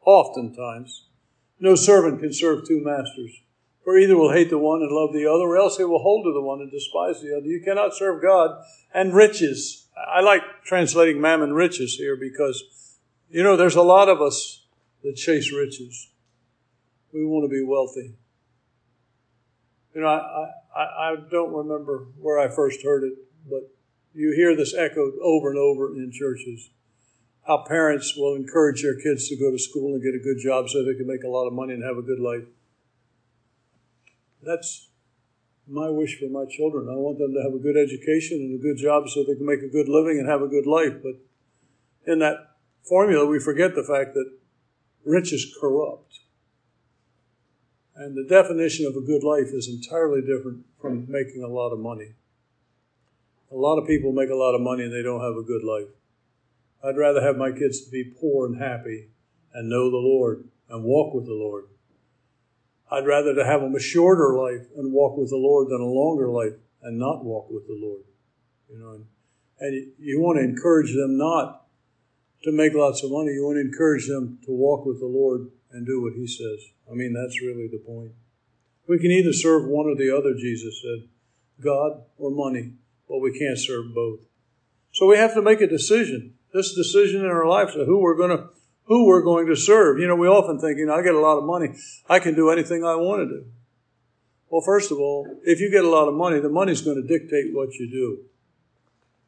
oftentimes, 0.05 1.05
no 1.59 1.75
servant 1.75 2.19
can 2.19 2.33
serve 2.33 2.67
two 2.67 2.83
masters. 2.83 3.31
For 3.85 3.99
either 3.99 4.17
will 4.17 4.33
hate 4.33 4.49
the 4.49 4.57
one 4.57 4.81
and 4.81 4.91
love 4.91 5.13
the 5.13 5.27
other, 5.27 5.43
or 5.43 5.57
else 5.57 5.77
he 5.77 5.83
will 5.83 6.01
hold 6.01 6.25
to 6.25 6.33
the 6.33 6.41
one 6.41 6.59
and 6.59 6.71
despise 6.71 7.21
the 7.21 7.37
other. 7.37 7.45
You 7.45 7.61
cannot 7.61 7.95
serve 7.95 8.19
God 8.19 8.63
and 8.91 9.13
riches. 9.13 9.85
I 9.95 10.21
like 10.21 10.41
translating 10.65 11.21
mammon 11.21 11.53
riches 11.53 11.93
here 11.93 12.17
because, 12.17 12.63
you 13.29 13.43
know, 13.43 13.55
there's 13.55 13.75
a 13.75 13.83
lot 13.83 14.09
of 14.09 14.23
us 14.23 14.63
that 15.03 15.15
chase 15.15 15.53
riches. 15.53 16.09
We 17.13 17.25
want 17.25 17.45
to 17.45 17.47
be 17.47 17.63
wealthy. 17.63 18.15
You 19.93 20.01
know, 20.01 20.07
I, 20.07 20.51
I, 20.75 21.11
I 21.11 21.15
don't 21.29 21.53
remember 21.53 22.07
where 22.19 22.39
I 22.39 22.53
first 22.53 22.83
heard 22.83 23.03
it, 23.03 23.13
but 23.47 23.71
you 24.15 24.33
hear 24.35 24.55
this 24.55 24.73
echoed 24.73 25.13
over 25.21 25.51
and 25.51 25.59
over 25.59 25.93
in 25.95 26.11
churches. 26.11 26.71
How 27.45 27.63
parents 27.67 28.15
will 28.17 28.33
encourage 28.33 28.81
their 28.81 28.99
kids 28.99 29.29
to 29.29 29.37
go 29.37 29.51
to 29.51 29.59
school 29.59 29.93
and 29.93 30.01
get 30.01 30.15
a 30.15 30.23
good 30.23 30.41
job 30.41 30.69
so 30.69 30.83
they 30.83 30.95
can 30.95 31.05
make 31.05 31.23
a 31.23 31.29
lot 31.29 31.45
of 31.45 31.53
money 31.53 31.75
and 31.75 31.83
have 31.83 31.97
a 31.97 32.01
good 32.01 32.19
life. 32.19 32.45
That's 34.45 34.89
my 35.67 35.89
wish 35.89 36.19
for 36.19 36.29
my 36.29 36.45
children. 36.45 36.87
I 36.87 36.95
want 36.95 37.17
them 37.17 37.33
to 37.33 37.41
have 37.41 37.53
a 37.53 37.59
good 37.59 37.75
education 37.75 38.37
and 38.37 38.59
a 38.59 38.61
good 38.61 38.77
job 38.77 39.09
so 39.09 39.23
they 39.23 39.35
can 39.35 39.45
make 39.45 39.63
a 39.63 39.67
good 39.67 39.89
living 39.89 40.19
and 40.19 40.29
have 40.29 40.43
a 40.43 40.47
good 40.47 40.67
life. 40.67 41.01
But 41.01 41.15
in 42.05 42.19
that 42.19 42.55
formula, 42.83 43.25
we 43.25 43.39
forget 43.39 43.73
the 43.73 43.83
fact 43.83 44.13
that 44.13 44.31
riches 45.03 45.51
corrupt. 45.59 46.19
And 47.95 48.15
the 48.15 48.27
definition 48.27 48.85
of 48.85 48.95
a 48.95 49.01
good 49.01 49.23
life 49.23 49.49
is 49.53 49.67
entirely 49.67 50.21
different 50.21 50.65
from 50.79 51.09
making 51.09 51.41
a 51.41 51.47
lot 51.47 51.71
of 51.71 51.79
money. 51.79 52.13
A 53.51 53.55
lot 53.55 53.79
of 53.79 53.87
people 53.87 54.11
make 54.11 54.29
a 54.29 54.35
lot 54.35 54.53
of 54.53 54.61
money 54.61 54.83
and 54.83 54.93
they 54.93 55.01
don't 55.01 55.21
have 55.21 55.37
a 55.37 55.43
good 55.43 55.63
life. 55.63 55.87
I'd 56.83 56.97
rather 56.97 57.21
have 57.21 57.37
my 57.37 57.51
kids 57.51 57.83
to 57.85 57.89
be 57.89 58.03
poor 58.03 58.45
and 58.45 58.61
happy 58.61 59.07
and 59.53 59.69
know 59.69 59.89
the 59.89 59.97
Lord 59.97 60.49
and 60.69 60.83
walk 60.83 61.15
with 61.15 61.25
the 61.25 61.33
Lord 61.33 61.65
I'd 62.91 63.07
rather 63.07 63.33
to 63.33 63.45
have 63.45 63.61
them 63.61 63.75
a 63.75 63.79
shorter 63.79 64.37
life 64.37 64.67
and 64.77 64.93
walk 64.93 65.17
with 65.17 65.29
the 65.29 65.37
Lord 65.37 65.69
than 65.69 65.81
a 65.81 65.85
longer 65.85 66.29
life 66.29 66.53
and 66.81 66.99
not 66.99 67.25
walk 67.25 67.49
with 67.49 67.67
the 67.67 67.77
Lord. 67.79 68.03
You 68.69 68.79
know, 68.79 68.91
and, 68.91 69.05
and 69.59 69.91
you 69.99 70.21
want 70.21 70.37
to 70.37 70.43
encourage 70.43 70.93
them 70.93 71.17
not 71.17 71.65
to 72.43 72.51
make 72.51 72.73
lots 72.73 73.03
of 73.03 73.11
money. 73.11 73.31
You 73.31 73.45
want 73.45 73.57
to 73.57 73.61
encourage 73.61 74.07
them 74.07 74.39
to 74.45 74.51
walk 74.51 74.85
with 74.85 74.99
the 74.99 75.07
Lord 75.07 75.49
and 75.71 75.85
do 75.85 76.01
what 76.01 76.13
He 76.13 76.27
says. 76.27 76.69
I 76.89 76.93
mean, 76.93 77.13
that's 77.13 77.41
really 77.41 77.67
the 77.67 77.79
point. 77.79 78.11
We 78.87 78.99
can 78.99 79.11
either 79.11 79.33
serve 79.33 79.65
one 79.65 79.87
or 79.87 79.95
the 79.95 80.15
other, 80.15 80.35
Jesus 80.35 80.81
said, 80.81 81.09
God 81.59 82.03
or 82.17 82.29
money, 82.29 82.73
but 83.09 83.19
we 83.19 83.37
can't 83.37 83.57
serve 83.57 83.95
both. 83.95 84.19
So 84.91 85.07
we 85.07 85.17
have 85.17 85.33
to 85.33 85.41
make 85.41 85.61
a 85.61 85.67
decision. 85.67 86.35
This 86.53 86.75
decision 86.75 87.21
in 87.21 87.27
our 87.27 87.47
lives 87.47 87.75
of 87.75 87.87
who 87.87 87.97
we're 87.97 88.15
going 88.15 88.37
to 88.37 88.49
who 88.85 89.05
we're 89.05 89.23
going 89.23 89.47
to 89.47 89.55
serve. 89.55 89.99
You 89.99 90.07
know, 90.07 90.15
we 90.15 90.27
often 90.27 90.59
think, 90.59 90.77
you 90.77 90.85
know, 90.85 90.95
I 90.95 91.01
get 91.01 91.15
a 91.15 91.19
lot 91.19 91.37
of 91.37 91.43
money, 91.43 91.69
I 92.09 92.19
can 92.19 92.35
do 92.35 92.49
anything 92.49 92.83
I 92.83 92.95
want 92.95 93.27
to 93.27 93.35
do. 93.35 93.45
Well, 94.49 94.61
first 94.61 94.91
of 94.91 94.99
all, 94.99 95.27
if 95.43 95.59
you 95.59 95.69
get 95.69 95.83
a 95.83 95.89
lot 95.89 96.07
of 96.07 96.13
money, 96.13 96.39
the 96.39 96.49
money's 96.49 96.81
going 96.81 97.01
to 97.01 97.07
dictate 97.07 97.53
what 97.53 97.73
you 97.75 97.89
do. 97.89 98.19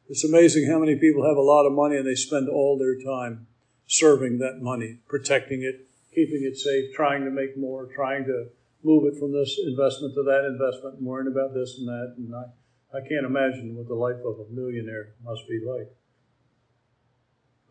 It's 0.08 0.24
amazing 0.24 0.70
how 0.70 0.78
many 0.78 0.96
people 0.96 1.28
have 1.28 1.36
a 1.36 1.42
lot 1.42 1.66
of 1.66 1.72
money 1.72 1.96
and 1.96 2.06
they 2.06 2.14
spend 2.14 2.48
all 2.48 2.78
their 2.78 2.96
time 2.98 3.46
serving 3.86 4.38
that 4.38 4.62
money, 4.62 4.98
protecting 5.06 5.62
it, 5.62 5.86
keeping 6.14 6.44
it 6.44 6.56
safe, 6.56 6.94
trying 6.94 7.24
to 7.24 7.30
make 7.30 7.58
more, 7.58 7.86
trying 7.94 8.24
to 8.24 8.46
move 8.82 9.04
it 9.12 9.18
from 9.18 9.32
this 9.32 9.58
investment 9.66 10.14
to 10.14 10.22
that 10.22 10.46
investment, 10.46 10.96
and 10.96 11.06
worrying 11.06 11.30
about 11.30 11.52
this 11.52 11.76
and 11.78 11.88
that. 11.88 12.14
And 12.16 12.34
I, 12.34 12.96
I 12.96 13.00
can't 13.00 13.26
imagine 13.26 13.76
what 13.76 13.88
the 13.88 13.94
life 13.94 14.20
of 14.24 14.40
a 14.40 14.50
millionaire 14.50 15.10
must 15.24 15.46
be 15.48 15.60
like. 15.60 15.88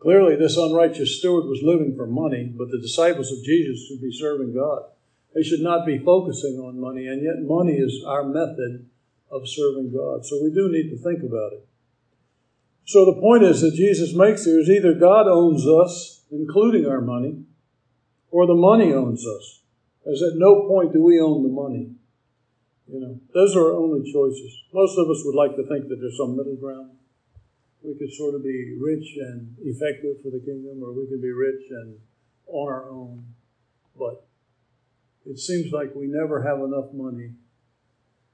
Clearly, 0.00 0.36
this 0.36 0.56
unrighteous 0.56 1.18
steward 1.18 1.46
was 1.46 1.62
living 1.62 1.96
for 1.96 2.06
money, 2.06 2.44
but 2.44 2.70
the 2.70 2.80
disciples 2.80 3.32
of 3.32 3.42
Jesus 3.44 3.86
should 3.86 4.00
be 4.00 4.12
serving 4.12 4.54
God. 4.54 4.84
They 5.34 5.42
should 5.42 5.60
not 5.60 5.84
be 5.84 5.98
focusing 5.98 6.58
on 6.58 6.80
money, 6.80 7.06
and 7.06 7.22
yet 7.22 7.40
money 7.40 7.74
is 7.74 8.04
our 8.06 8.24
method 8.24 8.86
of 9.30 9.48
serving 9.48 9.92
God. 9.92 10.24
So 10.24 10.42
we 10.42 10.50
do 10.50 10.70
need 10.70 10.90
to 10.90 10.96
think 10.96 11.22
about 11.22 11.52
it. 11.52 11.66
So 12.84 13.04
the 13.04 13.20
point 13.20 13.42
is 13.42 13.60
that 13.60 13.74
Jesus 13.74 14.14
makes 14.14 14.44
here 14.44 14.58
is 14.58 14.70
either 14.70 14.94
God 14.94 15.26
owns 15.26 15.66
us, 15.66 16.22
including 16.30 16.86
our 16.86 17.00
money, 17.00 17.42
or 18.30 18.46
the 18.46 18.54
money 18.54 18.92
owns 18.92 19.26
us. 19.26 19.60
As 20.10 20.22
at 20.22 20.36
no 20.36 20.66
point 20.66 20.92
do 20.92 21.02
we 21.02 21.20
own 21.20 21.42
the 21.42 21.50
money. 21.50 21.90
You 22.90 23.00
know, 23.00 23.20
those 23.34 23.54
are 23.54 23.66
our 23.66 23.72
only 23.72 24.10
choices. 24.10 24.62
Most 24.72 24.96
of 24.96 25.10
us 25.10 25.22
would 25.24 25.34
like 25.34 25.56
to 25.56 25.66
think 25.66 25.88
that 25.88 25.96
there's 26.00 26.16
some 26.16 26.36
middle 26.36 26.56
ground. 26.56 26.92
We 27.82 27.94
could 27.94 28.12
sort 28.12 28.34
of 28.34 28.42
be 28.42 28.76
rich 28.80 29.16
and 29.16 29.56
effective 29.62 30.22
for 30.22 30.30
the 30.30 30.40
kingdom, 30.40 30.82
or 30.82 30.92
we 30.92 31.06
could 31.06 31.22
be 31.22 31.30
rich 31.30 31.62
and 31.70 31.98
on 32.48 32.68
our 32.68 32.88
own. 32.90 33.24
But 33.96 34.26
it 35.26 35.38
seems 35.38 35.72
like 35.72 35.94
we 35.94 36.06
never 36.06 36.42
have 36.42 36.58
enough 36.58 36.92
money 36.92 37.32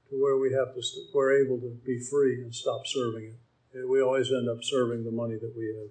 to 0.09 0.15
where 0.21 0.37
we 0.37 0.53
have 0.53 0.73
to 0.73 0.81
we 0.81 1.07
we're 1.13 1.45
able 1.45 1.59
to 1.59 1.77
be 1.85 1.99
free 1.99 2.41
and 2.41 2.53
stop 2.53 2.81
serving 2.85 3.35
it. 3.73 3.87
We 3.87 4.01
always 4.01 4.31
end 4.31 4.49
up 4.49 4.63
serving 4.63 5.03
the 5.03 5.11
money 5.11 5.35
that 5.35 5.53
we 5.57 5.67
have. 5.67 5.89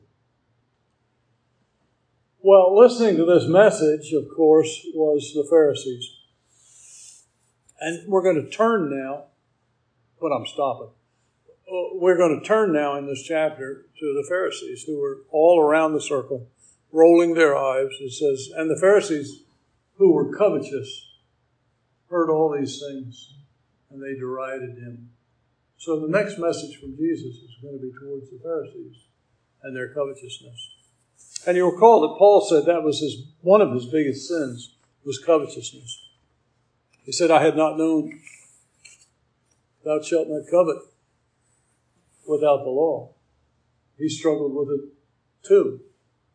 Well, 2.41 2.79
listening 2.79 3.17
to 3.17 3.25
this 3.25 3.47
message, 3.47 4.13
of 4.13 4.27
course, 4.35 4.87
was 4.95 5.33
the 5.35 5.47
Pharisees. 5.49 6.11
And 7.81 8.07
we're 8.09 8.23
going 8.23 8.43
to 8.43 8.51
turn 8.51 8.91
now, 8.91 9.25
but 10.21 10.29
I'm 10.29 10.47
stopping. 10.47 10.89
Uh, 11.67 11.95
we're 11.95 12.17
going 12.17 12.39
to 12.39 12.47
turn 12.47 12.73
now 12.73 12.97
in 12.97 13.07
this 13.07 13.23
chapter 13.23 13.87
to 13.99 14.15
the 14.15 14.27
Pharisees 14.29 14.85
who 14.85 15.01
were 15.01 15.21
all 15.31 15.59
around 15.61 15.95
the 15.95 16.01
circle, 16.01 16.49
rolling 16.93 17.35
their 17.35 17.57
eyes. 17.57 17.89
It 18.01 18.13
says, 18.13 18.51
and 18.55 18.71
the 18.71 18.79
Pharisees 18.79 19.45
who 19.97 20.13
were 20.13 20.37
covetous 20.37 21.09
heard 22.11 22.29
all 22.29 22.55
these 22.57 22.81
things 22.81 23.33
and 23.91 24.03
they 24.03 24.19
derided 24.19 24.77
him. 24.77 25.11
So 25.79 26.01
the 26.01 26.09
next 26.09 26.39
message 26.39 26.77
from 26.79 26.97
Jesus 26.97 27.37
is 27.37 27.57
going 27.63 27.79
to 27.79 27.83
be 27.83 27.93
towards 27.99 28.31
the 28.31 28.39
Pharisees 28.43 28.97
and 29.63 29.75
their 29.75 29.89
covetousness. 29.89 30.71
And 31.47 31.57
you 31.57 31.71
recall 31.71 32.03
that 32.03 32.19
Paul 32.19 32.41
said 32.41 32.67
that 32.67 32.83
was 32.83 33.01
his, 33.01 33.27
one 33.41 33.61
of 33.61 33.73
his 33.73 33.87
biggest 33.87 34.29
sins 34.29 34.75
was 35.05 35.19
covetousness. 35.19 36.09
He 37.05 37.13
said, 37.13 37.31
I 37.31 37.43
had 37.43 37.57
not 37.57 37.79
known 37.79 38.21
thou 39.85 40.01
shalt 40.03 40.29
not 40.29 40.51
covet 40.51 40.77
without 42.27 42.65
the 42.65 42.71
law. 42.71 43.15
He 43.99 44.09
struggled 44.09 44.55
with 44.55 44.79
it 44.79 44.85
too, 45.43 45.81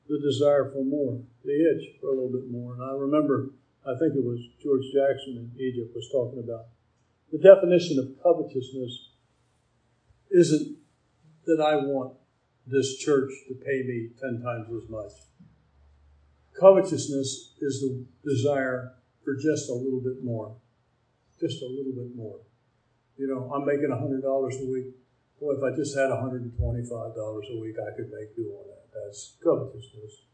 the 0.07 0.19
desire 0.19 0.71
for 0.71 0.83
more, 0.83 1.21
the 1.43 1.51
itch 1.51 1.99
for 1.99 2.07
a 2.07 2.15
little 2.15 2.31
bit 2.31 2.49
more. 2.49 2.73
And 2.73 2.83
I 2.83 2.93
remember, 2.93 3.51
I 3.85 3.97
think 3.99 4.15
it 4.15 4.23
was 4.23 4.39
George 4.61 4.85
Jackson 4.93 5.37
in 5.37 5.59
Egypt 5.59 5.95
was 5.95 6.09
talking 6.11 6.39
about 6.39 6.67
the 7.31 7.37
definition 7.37 7.99
of 7.99 8.23
covetousness 8.23 9.09
isn't 10.31 10.77
that 11.45 11.61
I 11.61 11.75
want 11.77 12.13
this 12.65 12.97
church 12.97 13.31
to 13.47 13.55
pay 13.55 13.83
me 13.83 14.09
10 14.19 14.41
times 14.43 14.67
as 14.69 14.89
much. 14.89 15.11
Covetousness 16.59 17.53
is 17.61 17.81
the 17.81 18.05
desire 18.23 18.93
for 19.23 19.35
just 19.35 19.69
a 19.69 19.73
little 19.73 20.01
bit 20.01 20.23
more. 20.23 20.55
Just 21.39 21.61
a 21.61 21.65
little 21.65 21.93
bit 21.93 22.15
more. 22.15 22.39
You 23.17 23.27
know, 23.27 23.51
I'm 23.53 23.65
making 23.65 23.89
$100 23.89 24.23
a 24.23 24.71
week. 24.71 24.95
Boy, 25.39 25.55
if 25.55 25.63
I 25.63 25.71
just 25.71 25.95
had 25.95 26.11
$125 26.11 26.51
a 26.51 27.57
week, 27.59 27.75
I 27.79 27.95
could 27.95 28.11
make 28.11 28.35
do 28.35 28.51
on 28.59 28.67
that. 28.67 28.91
That's 28.91 29.39
covetousness. 29.39 30.27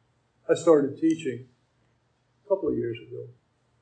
I 0.49 0.53
started 0.53 0.97
teaching 0.97 1.45
a 1.45 2.49
couple 2.49 2.69
of 2.69 2.77
years 2.77 2.97
ago 2.97 3.29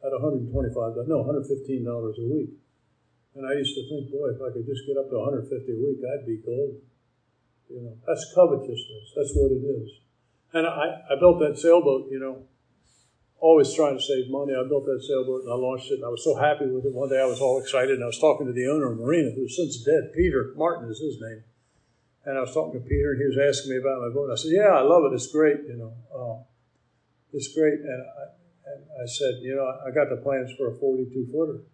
at 0.04 0.12
125, 0.12 1.08
no, 1.08 1.24
$115 1.24 1.48
a 1.48 2.28
week. 2.28 2.52
And 3.36 3.48
I 3.48 3.54
used 3.56 3.74
to 3.76 3.88
think, 3.88 4.12
boy, 4.12 4.36
if 4.36 4.42
I 4.44 4.52
could 4.52 4.68
just 4.68 4.86
get 4.86 5.00
up 5.00 5.10
to 5.10 5.18
150 5.18 5.48
a 5.48 5.80
week, 5.80 6.04
I'd 6.04 6.28
be 6.28 6.44
gold. 6.44 6.84
You 7.72 7.82
know, 7.82 7.96
that's 8.06 8.28
covetousness. 8.36 9.16
That's 9.16 9.32
what 9.34 9.52
it 9.56 9.64
is. 9.64 9.90
And 10.54 10.68
I, 10.68 11.08
I 11.10 11.16
built 11.20 11.40
that 11.40 11.58
sailboat, 11.58 12.12
you 12.12 12.20
know, 12.20 12.44
always 13.44 13.76
trying 13.76 14.00
to 14.00 14.02
save 14.02 14.32
money. 14.32 14.56
I 14.56 14.64
built 14.64 14.88
that 14.88 15.04
sailboat 15.04 15.44
and 15.44 15.52
I 15.52 15.60
launched 15.60 15.92
it 15.92 16.00
and 16.00 16.08
I 16.08 16.14
was 16.16 16.24
so 16.24 16.40
happy 16.40 16.72
with 16.72 16.88
it. 16.88 16.96
One 16.96 17.10
day 17.10 17.20
I 17.20 17.28
was 17.28 17.44
all 17.44 17.60
excited 17.60 18.00
and 18.00 18.04
I 18.04 18.08
was 18.08 18.20
talking 18.20 18.48
to 18.48 18.56
the 18.56 18.72
owner 18.72 18.92
of 18.92 18.98
Marina, 18.98 19.36
who's 19.36 19.60
since 19.60 19.84
dead. 19.84 20.16
Peter 20.16 20.54
Martin 20.56 20.90
is 20.90 21.04
his 21.04 21.20
name. 21.20 21.44
And 22.24 22.38
I 22.38 22.42
was 22.42 22.54
talking 22.54 22.80
to 22.80 22.88
Peter 22.88 23.12
and 23.12 23.20
he 23.20 23.28
was 23.28 23.36
asking 23.36 23.76
me 23.76 23.84
about 23.84 24.00
my 24.00 24.16
boat. 24.16 24.32
And 24.32 24.34
I 24.34 24.40
said, 24.40 24.56
Yeah, 24.56 24.72
I 24.72 24.82
love 24.88 25.04
it. 25.12 25.14
It's 25.14 25.28
great, 25.28 25.68
you 25.68 25.76
know. 25.76 25.92
Uh, 26.08 26.40
it's 27.36 27.52
great. 27.52 27.84
And 27.84 28.00
I, 28.00 28.24
and 28.72 28.82
I 28.96 29.06
said, 29.12 29.44
You 29.44 29.60
know, 29.60 29.68
I 29.68 29.92
got 29.92 30.08
the 30.08 30.24
plans 30.24 30.56
for 30.56 30.72
a 30.72 30.76
42 30.80 31.28
footer. 31.28 31.68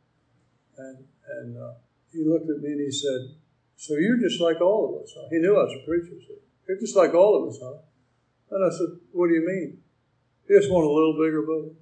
And, 0.82 1.06
and 1.38 1.50
uh, 1.54 1.78
he 2.12 2.26
looked 2.26 2.50
at 2.50 2.66
me 2.66 2.74
and 2.74 2.82
he 2.82 2.90
said, 2.90 3.38
so 3.80 3.96
you're 3.96 4.20
just 4.20 4.42
like 4.42 4.60
all 4.60 4.92
of 4.92 5.02
us. 5.02 5.14
Huh? 5.16 5.32
He 5.32 5.38
knew 5.38 5.56
I 5.56 5.64
was 5.64 5.72
a 5.72 5.86
preacher. 5.88 6.20
So 6.28 6.34
you're 6.68 6.80
just 6.80 6.98
like 6.98 7.14
all 7.14 7.42
of 7.42 7.48
us, 7.48 7.60
huh? 7.64 7.80
And 8.52 8.66
I 8.66 8.76
said, 8.76 9.00
What 9.14 9.28
do 9.28 9.34
you 9.34 9.48
mean? 9.48 9.80
You 10.50 10.60
just 10.60 10.72
want 10.72 10.86
a 10.86 10.90
little 10.90 11.14
bigger 11.14 11.44
boat. 11.44 11.76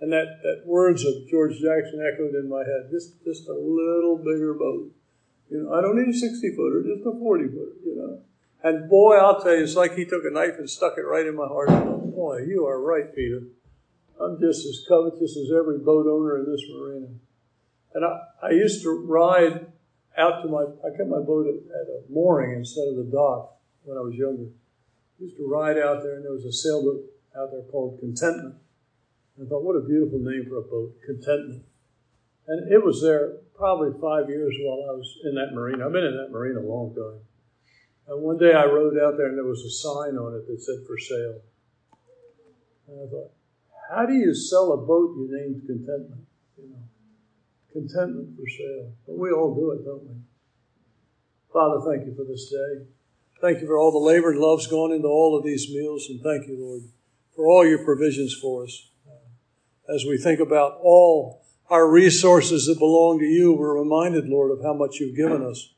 And 0.00 0.12
that, 0.12 0.40
that 0.42 0.62
words 0.64 1.04
of 1.04 1.28
George 1.28 1.52
Jackson 1.52 2.00
echoed 2.00 2.34
in 2.34 2.48
my 2.48 2.64
head. 2.64 2.88
Just 2.90 3.22
just 3.24 3.46
a 3.48 3.52
little 3.52 4.16
bigger 4.16 4.54
boat. 4.54 4.90
You 5.50 5.62
know, 5.62 5.74
I 5.74 5.82
don't 5.82 5.96
need 5.96 6.08
a 6.08 6.18
60 6.18 6.56
footer, 6.56 6.82
just 6.82 7.06
a 7.06 7.12
40 7.12 7.44
footer, 7.48 7.76
you 7.84 7.96
know. 7.96 8.20
And 8.64 8.88
boy, 8.88 9.16
I'll 9.16 9.40
tell 9.40 9.54
you, 9.54 9.62
it's 9.62 9.76
like 9.76 9.94
he 9.94 10.06
took 10.06 10.24
a 10.24 10.30
knife 10.30 10.56
and 10.58 10.68
stuck 10.68 10.94
it 10.96 11.02
right 11.02 11.26
in 11.26 11.36
my 11.36 11.46
heart. 11.46 11.68
Boy, 11.68 12.38
you 12.48 12.66
are 12.66 12.80
right, 12.80 13.14
Peter. 13.14 13.42
I'm 14.18 14.40
just 14.40 14.66
as 14.66 14.84
covetous 14.88 15.36
as 15.36 15.52
every 15.52 15.78
boat 15.78 16.06
owner 16.06 16.38
in 16.38 16.50
this 16.50 16.62
marina. 16.72 17.08
And 17.94 18.04
I, 18.04 18.48
I 18.48 18.50
used 18.50 18.82
to 18.82 18.90
ride 19.06 19.66
out 20.16 20.42
to 20.42 20.48
my, 20.48 20.64
I 20.84 20.96
kept 20.96 21.08
my 21.08 21.20
boat 21.20 21.46
at, 21.46 21.54
at 21.54 21.86
a 21.86 22.00
mooring 22.10 22.58
instead 22.58 22.88
of 22.88 22.96
the 22.96 23.04
dock 23.12 23.58
when 23.84 23.98
I 23.98 24.00
was 24.00 24.14
younger. 24.14 24.44
I 24.44 25.24
used 25.24 25.36
to 25.36 25.46
ride 25.46 25.78
out 25.78 26.02
there, 26.02 26.16
and 26.16 26.24
there 26.24 26.32
was 26.32 26.44
a 26.44 26.52
sailboat 26.52 27.04
out 27.38 27.50
there 27.50 27.62
called 27.70 28.00
Contentment. 28.00 28.56
I 29.40 29.44
thought, 29.48 29.62
what 29.62 29.76
a 29.76 29.86
beautiful 29.86 30.18
name 30.18 30.46
for 30.48 30.58
a 30.58 30.62
boat, 30.62 30.96
Contentment. 31.04 31.62
And 32.48 32.72
it 32.72 32.82
was 32.82 33.02
there 33.02 33.36
probably 33.54 33.90
five 34.00 34.28
years 34.28 34.56
while 34.60 34.88
I 34.88 34.92
was 34.96 35.18
in 35.24 35.34
that 35.34 35.52
marina. 35.52 35.86
I've 35.86 35.92
been 35.92 36.04
in 36.04 36.16
that 36.16 36.30
marina 36.30 36.60
a 36.60 36.68
long 36.68 36.94
time. 36.94 37.20
And 38.08 38.22
one 38.22 38.38
day 38.38 38.54
I 38.54 38.64
rode 38.64 38.98
out 38.98 39.16
there 39.16 39.26
and 39.26 39.36
there 39.36 39.44
was 39.44 39.64
a 39.64 39.70
sign 39.70 40.16
on 40.16 40.34
it 40.34 40.46
that 40.46 40.62
said 40.62 40.86
for 40.86 40.96
sale. 40.98 41.40
And 42.88 43.02
I 43.02 43.10
thought, 43.10 43.32
how 43.90 44.06
do 44.06 44.14
you 44.14 44.34
sell 44.34 44.72
a 44.72 44.76
boat 44.76 45.16
you 45.16 45.28
named 45.30 45.62
Contentment? 45.66 46.22
You 46.56 46.70
know, 46.70 46.82
contentment 47.72 48.36
for 48.36 48.48
sale. 48.48 48.92
But 49.06 49.18
we 49.18 49.30
all 49.30 49.54
do 49.54 49.72
it, 49.72 49.84
don't 49.84 50.04
we? 50.04 50.14
Father, 51.52 51.80
thank 51.90 52.06
you 52.06 52.14
for 52.14 52.24
this 52.24 52.48
day. 52.50 52.86
Thank 53.40 53.60
you 53.60 53.66
for 53.66 53.76
all 53.76 53.92
the 53.92 53.98
labor 53.98 54.30
and 54.30 54.40
love's 54.40 54.66
gone 54.66 54.92
into 54.92 55.08
all 55.08 55.36
of 55.36 55.44
these 55.44 55.68
meals. 55.70 56.06
And 56.08 56.22
thank 56.22 56.46
you, 56.46 56.56
Lord, 56.58 56.82
for 57.36 57.46
all 57.46 57.64
your 57.66 57.84
provisions 57.84 58.34
for 58.34 58.64
us. 58.64 58.90
Uh, 59.06 59.94
as 59.94 60.04
we 60.04 60.18
think 60.18 60.40
about 60.40 60.78
all 60.82 61.44
our 61.68 61.88
resources 61.88 62.66
that 62.66 62.78
belong 62.78 63.18
to 63.18 63.26
you, 63.26 63.52
we're 63.52 63.78
reminded, 63.78 64.26
Lord, 64.26 64.50
of 64.50 64.64
how 64.64 64.72
much 64.72 64.98
you've 64.98 65.16
given 65.16 65.42
us. 65.44 65.72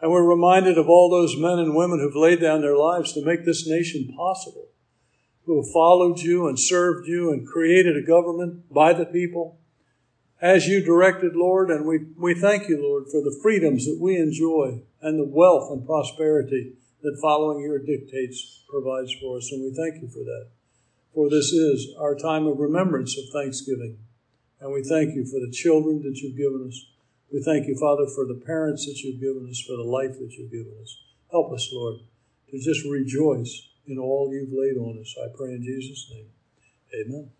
And 0.00 0.10
we're 0.10 0.22
reminded 0.22 0.78
of 0.78 0.88
all 0.88 1.10
those 1.10 1.36
men 1.36 1.58
and 1.58 1.74
women 1.74 1.98
who've 1.98 2.14
laid 2.14 2.40
down 2.40 2.60
their 2.60 2.76
lives 2.76 3.12
to 3.12 3.24
make 3.24 3.44
this 3.44 3.66
nation 3.66 4.12
possible, 4.16 4.68
who 5.46 5.62
have 5.62 5.72
followed 5.72 6.20
you 6.20 6.46
and 6.46 6.58
served 6.58 7.08
you 7.08 7.32
and 7.32 7.46
created 7.46 7.96
a 7.96 8.06
government 8.06 8.72
by 8.72 8.92
the 8.92 9.06
people 9.06 9.58
as 10.42 10.66
you 10.66 10.84
directed, 10.84 11.36
Lord, 11.36 11.70
and 11.70 11.86
we, 11.86 12.00
we 12.18 12.34
thank 12.34 12.68
you, 12.68 12.82
Lord, 12.82 13.04
for 13.12 13.22
the 13.22 13.38
freedoms 13.40 13.86
that 13.86 13.98
we 14.00 14.16
enjoy 14.16 14.82
and 15.00 15.16
the 15.16 15.24
wealth 15.24 15.70
and 15.70 15.86
prosperity 15.86 16.72
that 17.02 17.16
following 17.22 17.60
your 17.60 17.78
dictates 17.78 18.64
provides 18.68 19.12
for 19.12 19.36
us. 19.36 19.52
And 19.52 19.62
we 19.62 19.72
thank 19.72 20.02
you 20.02 20.08
for 20.08 20.18
that. 20.18 20.48
For 21.14 21.28
this 21.28 21.52
is 21.52 21.94
our 21.98 22.14
time 22.14 22.46
of 22.46 22.58
remembrance 22.58 23.18
of 23.18 23.24
thanksgiving. 23.32 23.98
And 24.60 24.72
we 24.72 24.82
thank 24.82 25.14
you 25.14 25.24
for 25.26 25.40
the 25.40 25.50
children 25.52 26.02
that 26.02 26.18
you've 26.18 26.36
given 26.36 26.66
us. 26.68 26.86
We 27.32 27.42
thank 27.42 27.66
you, 27.66 27.76
Father, 27.78 28.06
for 28.06 28.26
the 28.26 28.40
parents 28.46 28.86
that 28.86 29.00
you've 29.02 29.20
given 29.20 29.48
us, 29.50 29.60
for 29.60 29.76
the 29.76 29.82
life 29.82 30.18
that 30.18 30.32
you've 30.32 30.50
given 30.50 30.74
us. 30.80 30.96
Help 31.30 31.52
us, 31.52 31.68
Lord, 31.72 31.96
to 32.50 32.58
just 32.58 32.84
rejoice 32.86 33.68
in 33.86 33.98
all 33.98 34.30
you've 34.32 34.52
laid 34.52 34.76
on 34.76 35.00
us. 35.00 35.14
I 35.18 35.28
pray 35.36 35.52
in 35.52 35.62
Jesus' 35.62 36.10
name. 36.12 36.26
Amen. 36.94 37.30